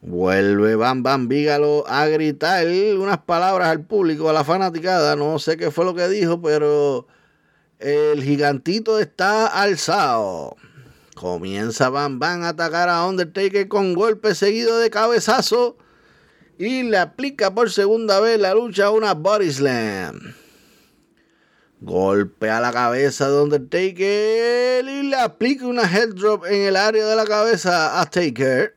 [0.00, 2.66] Vuelve Bam Bam Bigelow a gritar
[2.98, 5.16] unas palabras al público, a la fanaticada.
[5.16, 7.06] No sé qué fue lo que dijo, pero
[7.78, 10.56] el gigantito está alzado.
[11.14, 15.76] Comienza Bam Bam a atacar a Undertaker con golpe seguido de cabezazo
[16.58, 20.34] y le aplica por segunda vez la lucha a una body slam.
[21.80, 27.06] Golpe a la cabeza de Undertaker y le aplica una head drop en el área
[27.06, 28.74] de la cabeza a Taker.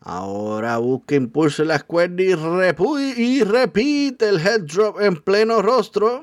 [0.00, 6.22] Ahora busca impulso en la cuerda y, y repite el head drop en pleno rostro.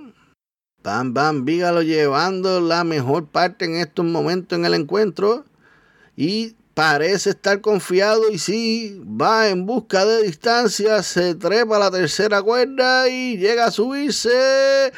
[0.84, 5.46] Bam Bam Vígalo llevando la mejor parte en estos momentos en el encuentro.
[6.16, 11.92] Y parece estar confiado y sí, va en busca de distancia, se trepa a la
[11.92, 14.94] tercera cuerda y llega a subirse.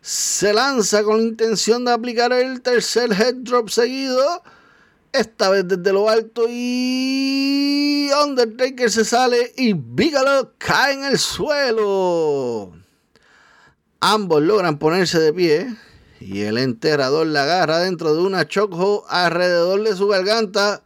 [0.00, 4.42] Se lanza con la intención de aplicar el tercer head drop seguido.
[5.12, 12.72] Esta vez desde lo alto y Undertaker se sale y Bigelow cae en el suelo.
[14.00, 15.76] Ambos logran ponerse de pie
[16.18, 20.82] y el enterrador la agarra dentro de una choco alrededor de su garganta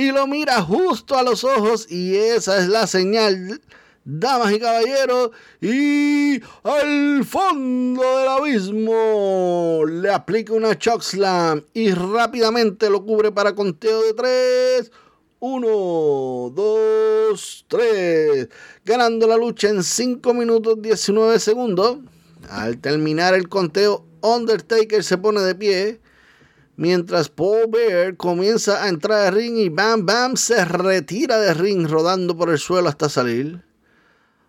[0.00, 3.60] y lo mira justo a los ojos y esa es la señal,
[4.02, 5.30] damas y caballeros,
[5.60, 13.54] y al fondo del abismo le aplica una choke slam y rápidamente lo cubre para
[13.54, 14.90] conteo de tres.
[15.38, 18.48] Uno, dos, tres.
[18.86, 21.98] Ganando la lucha en 5 minutos 19 segundos.
[22.48, 26.00] Al terminar el conteo, Undertaker se pone de pie.
[26.80, 31.86] Mientras Paul Bear comienza a entrar al ring y Bam Bam se retira del ring
[31.86, 33.62] rodando por el suelo hasta salir.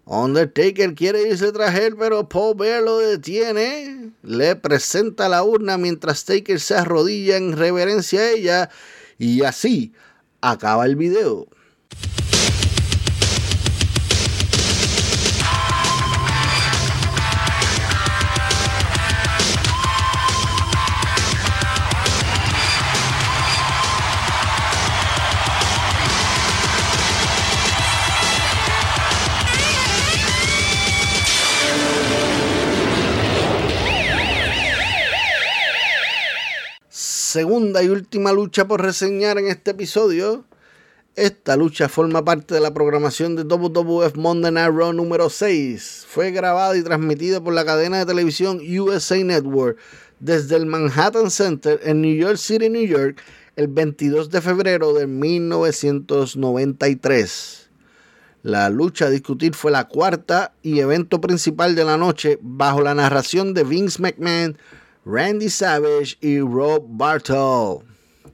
[0.05, 4.13] Undertaker quiere irse tras él, pero Paul Bear lo detiene.
[4.23, 8.69] Le presenta la urna mientras Taker se arrodilla en reverencia a ella.
[9.17, 9.91] Y así
[10.39, 11.49] acaba el video.
[37.31, 40.43] Segunda y última lucha por reseñar en este episodio.
[41.15, 46.07] Esta lucha forma parte de la programación de WWF Monday Night Raw número 6.
[46.09, 49.77] Fue grabada y transmitida por la cadena de televisión USA Network
[50.19, 53.21] desde el Manhattan Center en New York City, New York,
[53.55, 57.69] el 22 de febrero de 1993.
[58.43, 62.93] La lucha a discutir fue la cuarta y evento principal de la noche bajo la
[62.93, 64.57] narración de Vince McMahon
[65.03, 67.83] Randy Savage y Rob Bartle.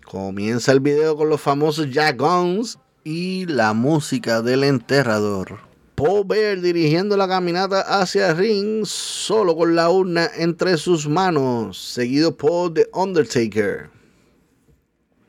[0.03, 5.59] Comienza el video con los famosos Jack Guns y la música del enterrador.
[5.95, 11.77] Paul Bear dirigiendo la caminata hacia el ring solo con la urna entre sus manos,
[11.77, 13.89] seguido por The Undertaker.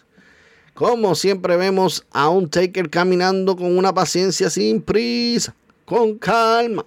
[0.73, 5.53] Como siempre vemos a un Taker caminando con una paciencia sin prisa,
[5.83, 6.85] con calma,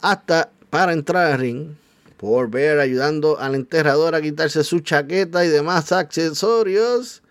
[0.00, 1.74] hasta para entrar al ring.
[2.16, 7.23] Por ver ayudando al enterrador a quitarse su chaqueta y demás accesorios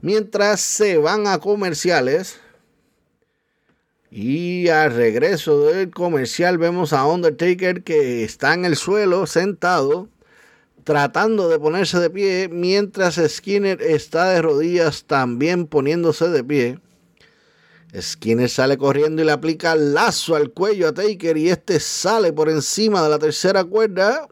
[0.00, 2.40] mientras se van a comerciales.
[4.10, 10.08] Y al regreso del comercial vemos a Undertaker que está en el suelo sentado
[10.84, 16.78] tratando de ponerse de pie mientras Skinner está de rodillas también poniéndose de pie.
[17.98, 22.50] Skinner sale corriendo y le aplica lazo al cuello a Taker y este sale por
[22.50, 24.28] encima de la tercera cuerda.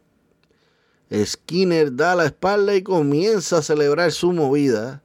[1.24, 5.02] Skinner da la espalda y comienza a celebrar su movida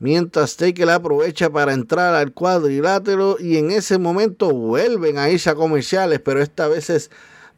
[0.00, 5.54] mientras Taker aprovecha para entrar al cuadrilátero y en ese momento vuelven a irse a
[5.54, 7.10] comerciales, pero esta vez es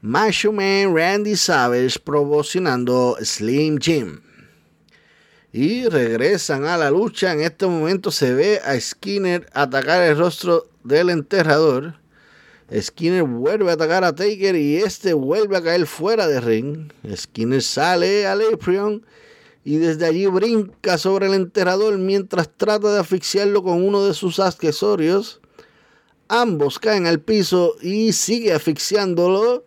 [0.02, 4.20] Macho Man Randy Savage promocionando Slim Jim.
[5.52, 7.32] Y regresan a la lucha.
[7.32, 11.94] En este momento se ve a Skinner atacar el rostro del enterrador.
[12.74, 16.90] Skinner vuelve a atacar a Taker y este vuelve a caer fuera de ring.
[17.14, 19.04] Skinner sale al Aprion
[19.64, 24.40] y desde allí brinca sobre el enterrador mientras trata de asfixiarlo con uno de sus
[24.40, 25.40] accesorios.
[26.28, 29.64] Ambos caen al piso y sigue asfixiándolo.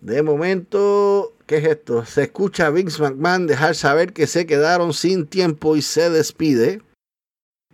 [0.00, 2.04] De momento, ¿qué es esto?
[2.04, 6.82] Se escucha a Vince McMahon dejar saber que se quedaron sin tiempo y se despide,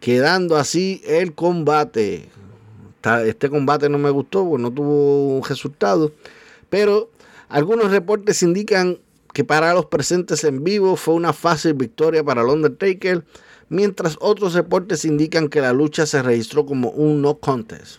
[0.01, 2.29] quedando así el combate.
[3.25, 6.13] Este combate no me gustó, pues no tuvo un resultado,
[6.69, 7.11] pero
[7.49, 8.99] algunos reportes indican
[9.37, 13.23] que para los presentes en vivo fue una fácil victoria para el Undertaker,
[13.69, 17.99] mientras otros reportes indican que la lucha se registró como un no contest.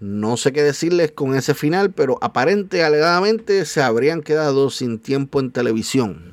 [0.00, 5.38] No sé qué decirles con ese final, pero aparente alegadamente se habrían quedado sin tiempo
[5.38, 6.32] en televisión.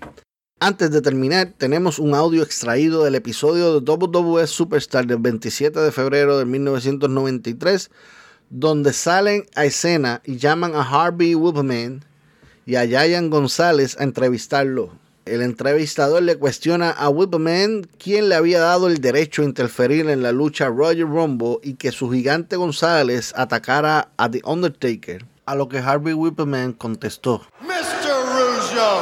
[0.59, 5.91] Antes de terminar, tenemos un audio extraído del episodio de WWE Superstar del 27 de
[5.91, 7.91] febrero de 1993,
[8.49, 12.08] donde salen a escena y llaman a Harvey Whippleman
[12.69, 14.91] y a Yayan González a entrevistarlo.
[15.25, 20.21] El entrevistador le cuestiona a Whippleman quién le había dado el derecho a interferir en
[20.21, 25.25] la lucha Roger Rumble y que su gigante González atacara a The Undertaker.
[25.47, 27.41] A lo que Harvey Whippleman contestó.
[27.63, 28.13] Mr.
[28.37, 29.01] Rougeau,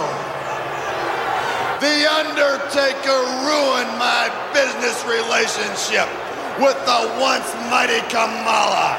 [1.81, 6.07] The Undertaker ruined my business relationship
[6.57, 8.95] with the once mighty Kamala.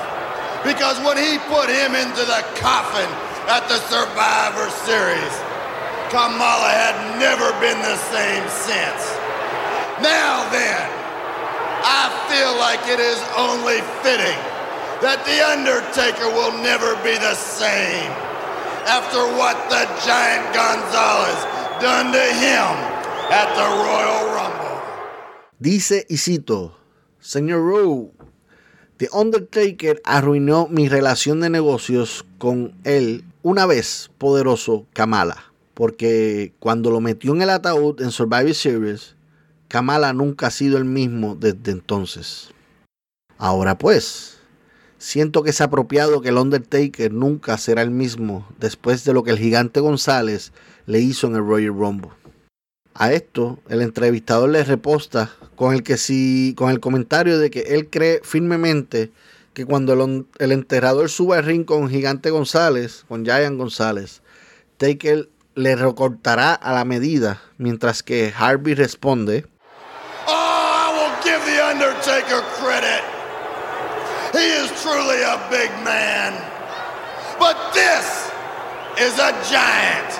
[0.62, 3.08] Because when he put him into the coffin
[3.48, 5.34] at the Survivor Series,
[6.12, 9.02] Kamala had never been the same since.
[10.04, 10.84] Now then,
[11.80, 14.36] I feel like it is only fitting
[15.00, 18.12] that The Undertaker will never be the same
[18.84, 21.40] after what the Giant Gonzalez
[21.80, 22.72] done to him
[23.32, 24.76] at the Royal Rumble.
[25.58, 26.76] Dice y cito,
[27.20, 28.12] Señor Rowe,
[28.98, 36.90] The Undertaker arruinó mi relación de negocios con él una vez poderoso Kamala porque cuando
[36.90, 39.14] lo metió en el ataúd en Survivor Series,
[39.68, 42.48] Kamala nunca ha sido el mismo desde entonces.
[43.36, 44.38] Ahora pues,
[44.98, 49.30] siento que es apropiado que el Undertaker nunca será el mismo después de lo que
[49.30, 50.50] el gigante González
[50.86, 52.10] le hizo en el Royal Rumble.
[52.94, 57.60] A esto, el entrevistador le reposta con el, que si, con el comentario de que
[57.60, 59.12] él cree firmemente
[59.58, 64.22] que cuando el, el enterrador suba al ring con Gigante González, con Giant González,
[64.76, 69.46] Taker le recortará a la medida, mientras que Harvey responde.
[70.28, 73.02] Oh, I will give the Undertaker credit.
[74.32, 76.38] He is truly a big man.
[77.40, 78.30] But this
[78.96, 80.10] is a giant.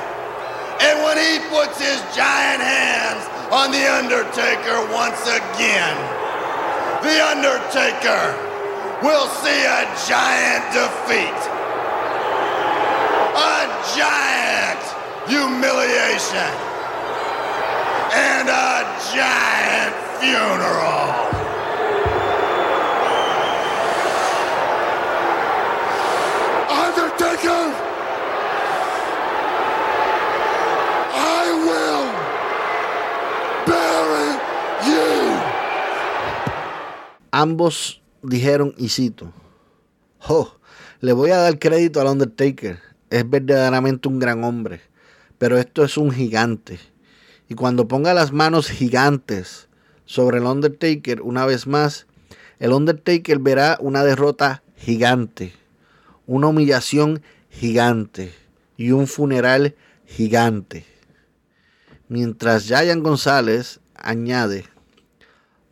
[0.83, 3.23] And when he puts his giant hands
[3.53, 5.97] on the Undertaker once again,
[7.07, 8.48] the Undertaker
[9.03, 11.41] will see a giant defeat.
[13.37, 13.59] A
[13.97, 14.83] giant
[15.29, 16.53] humiliation,
[18.13, 18.83] and a
[19.15, 21.07] giant funeral.
[26.85, 27.65] Undertaker,
[31.15, 32.07] I will
[33.69, 34.31] bury
[34.89, 35.09] you.
[37.33, 39.33] Ambos dijeron, y cito,
[40.29, 40.55] oh,
[41.01, 42.81] le voy a dar crédito al Undertaker.
[43.11, 44.83] Es verdaderamente un gran hombre
[45.39, 46.79] pero esto es un gigante.
[47.49, 49.69] Y cuando ponga las manos gigantes
[50.05, 52.07] sobre el Undertaker una vez más,
[52.59, 55.53] el Undertaker verá una derrota gigante,
[56.27, 58.35] una humillación gigante
[58.77, 60.85] y un funeral gigante.
[62.09, 64.65] Mientras Giant González añade,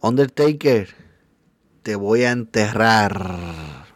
[0.01, 0.89] Undertaker,
[1.87, 3.87] te voy a enterrar.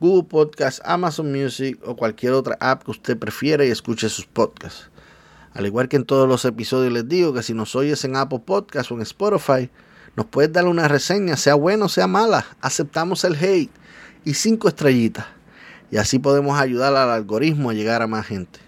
[0.00, 4.90] Google Podcast, Amazon Music o cualquier otra app que usted prefiera y escuche sus podcasts.
[5.52, 8.42] Al igual que en todos los episodios les digo que si nos oyes en Apple
[8.44, 9.70] Podcast o en Spotify,
[10.18, 12.44] nos puedes dar una reseña, sea buena o sea mala.
[12.60, 13.70] Aceptamos el hate
[14.24, 15.26] y cinco estrellitas.
[15.92, 18.58] Y así podemos ayudar al algoritmo a llegar a más gente.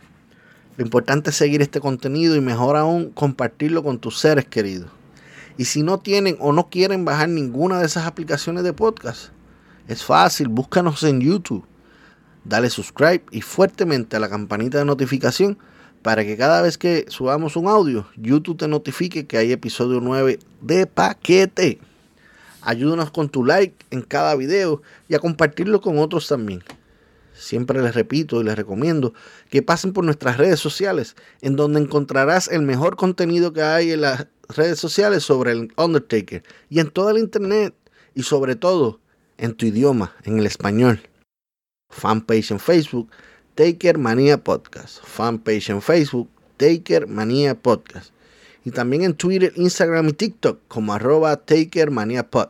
[0.76, 4.92] Lo importante es seguir este contenido y mejor aún compartirlo con tus seres queridos.
[5.58, 9.30] Y si no tienen o no quieren bajar ninguna de esas aplicaciones de podcast,
[9.88, 11.66] es fácil, búscanos en YouTube.
[12.44, 15.58] Dale subscribe y fuertemente a la campanita de notificación
[16.02, 20.38] para que cada vez que subamos un audio, YouTube te notifique que hay episodio 9
[20.60, 21.78] de paquete.
[22.62, 26.62] Ayúdanos con tu like en cada video y a compartirlo con otros también.
[27.34, 29.14] Siempre les repito y les recomiendo
[29.48, 34.02] que pasen por nuestras redes sociales, en donde encontrarás el mejor contenido que hay en
[34.02, 37.74] las redes sociales sobre el Undertaker y en toda la internet
[38.14, 39.00] y sobre todo
[39.38, 41.00] en tu idioma, en el español.
[41.88, 43.10] Fanpage en Facebook,
[43.60, 45.04] Taker Manía Podcast.
[45.04, 48.10] Fanpage en Facebook, Taker Manía Podcast.
[48.64, 51.90] Y también en Twitter, Instagram y TikTok como arroba Taker
[52.30, 52.48] Pod.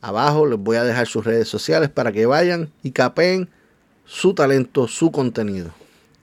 [0.00, 3.48] Abajo les voy a dejar sus redes sociales para que vayan y capeen
[4.04, 5.70] su talento, su contenido.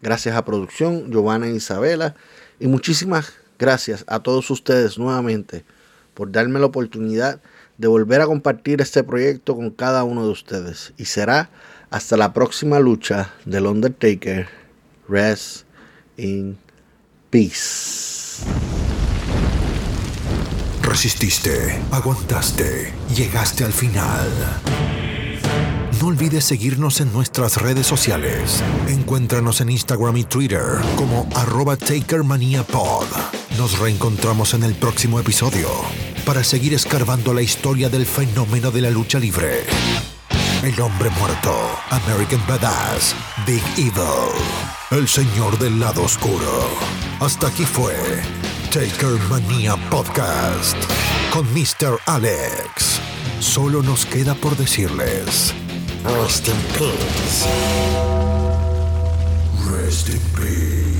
[0.01, 2.15] Gracias a producción, Giovanna e Isabela
[2.59, 5.63] y muchísimas gracias a todos ustedes nuevamente
[6.13, 7.39] por darme la oportunidad
[7.77, 10.93] de volver a compartir este proyecto con cada uno de ustedes.
[10.97, 11.49] Y será
[11.89, 14.60] hasta la próxima lucha del Undertaker
[15.11, 15.65] Rest
[16.15, 16.57] in
[17.29, 18.45] peace.
[20.81, 24.29] Resististe, aguantaste, llegaste al final.
[25.99, 28.63] No olvides seguirnos en nuestras redes sociales.
[28.87, 30.63] Encuéntranos en Instagram y Twitter
[30.95, 33.05] como arroba TakerManiaPod.
[33.57, 35.67] Nos reencontramos en el próximo episodio
[36.25, 39.65] para seguir escarbando la historia del fenómeno de la lucha libre.
[40.63, 41.55] El hombre muerto,
[41.89, 43.15] American Badass,
[43.47, 44.29] Big Evil,
[44.91, 46.69] El señor del lado oscuro.
[47.19, 47.95] Hasta aquí fue
[48.71, 50.77] Taker Manía Podcast
[51.33, 51.99] con Mr.
[52.05, 53.01] Alex.
[53.39, 55.51] Solo nos queda por decirles.
[56.03, 57.47] Rest in peace.
[59.67, 60.90] Rest in peace.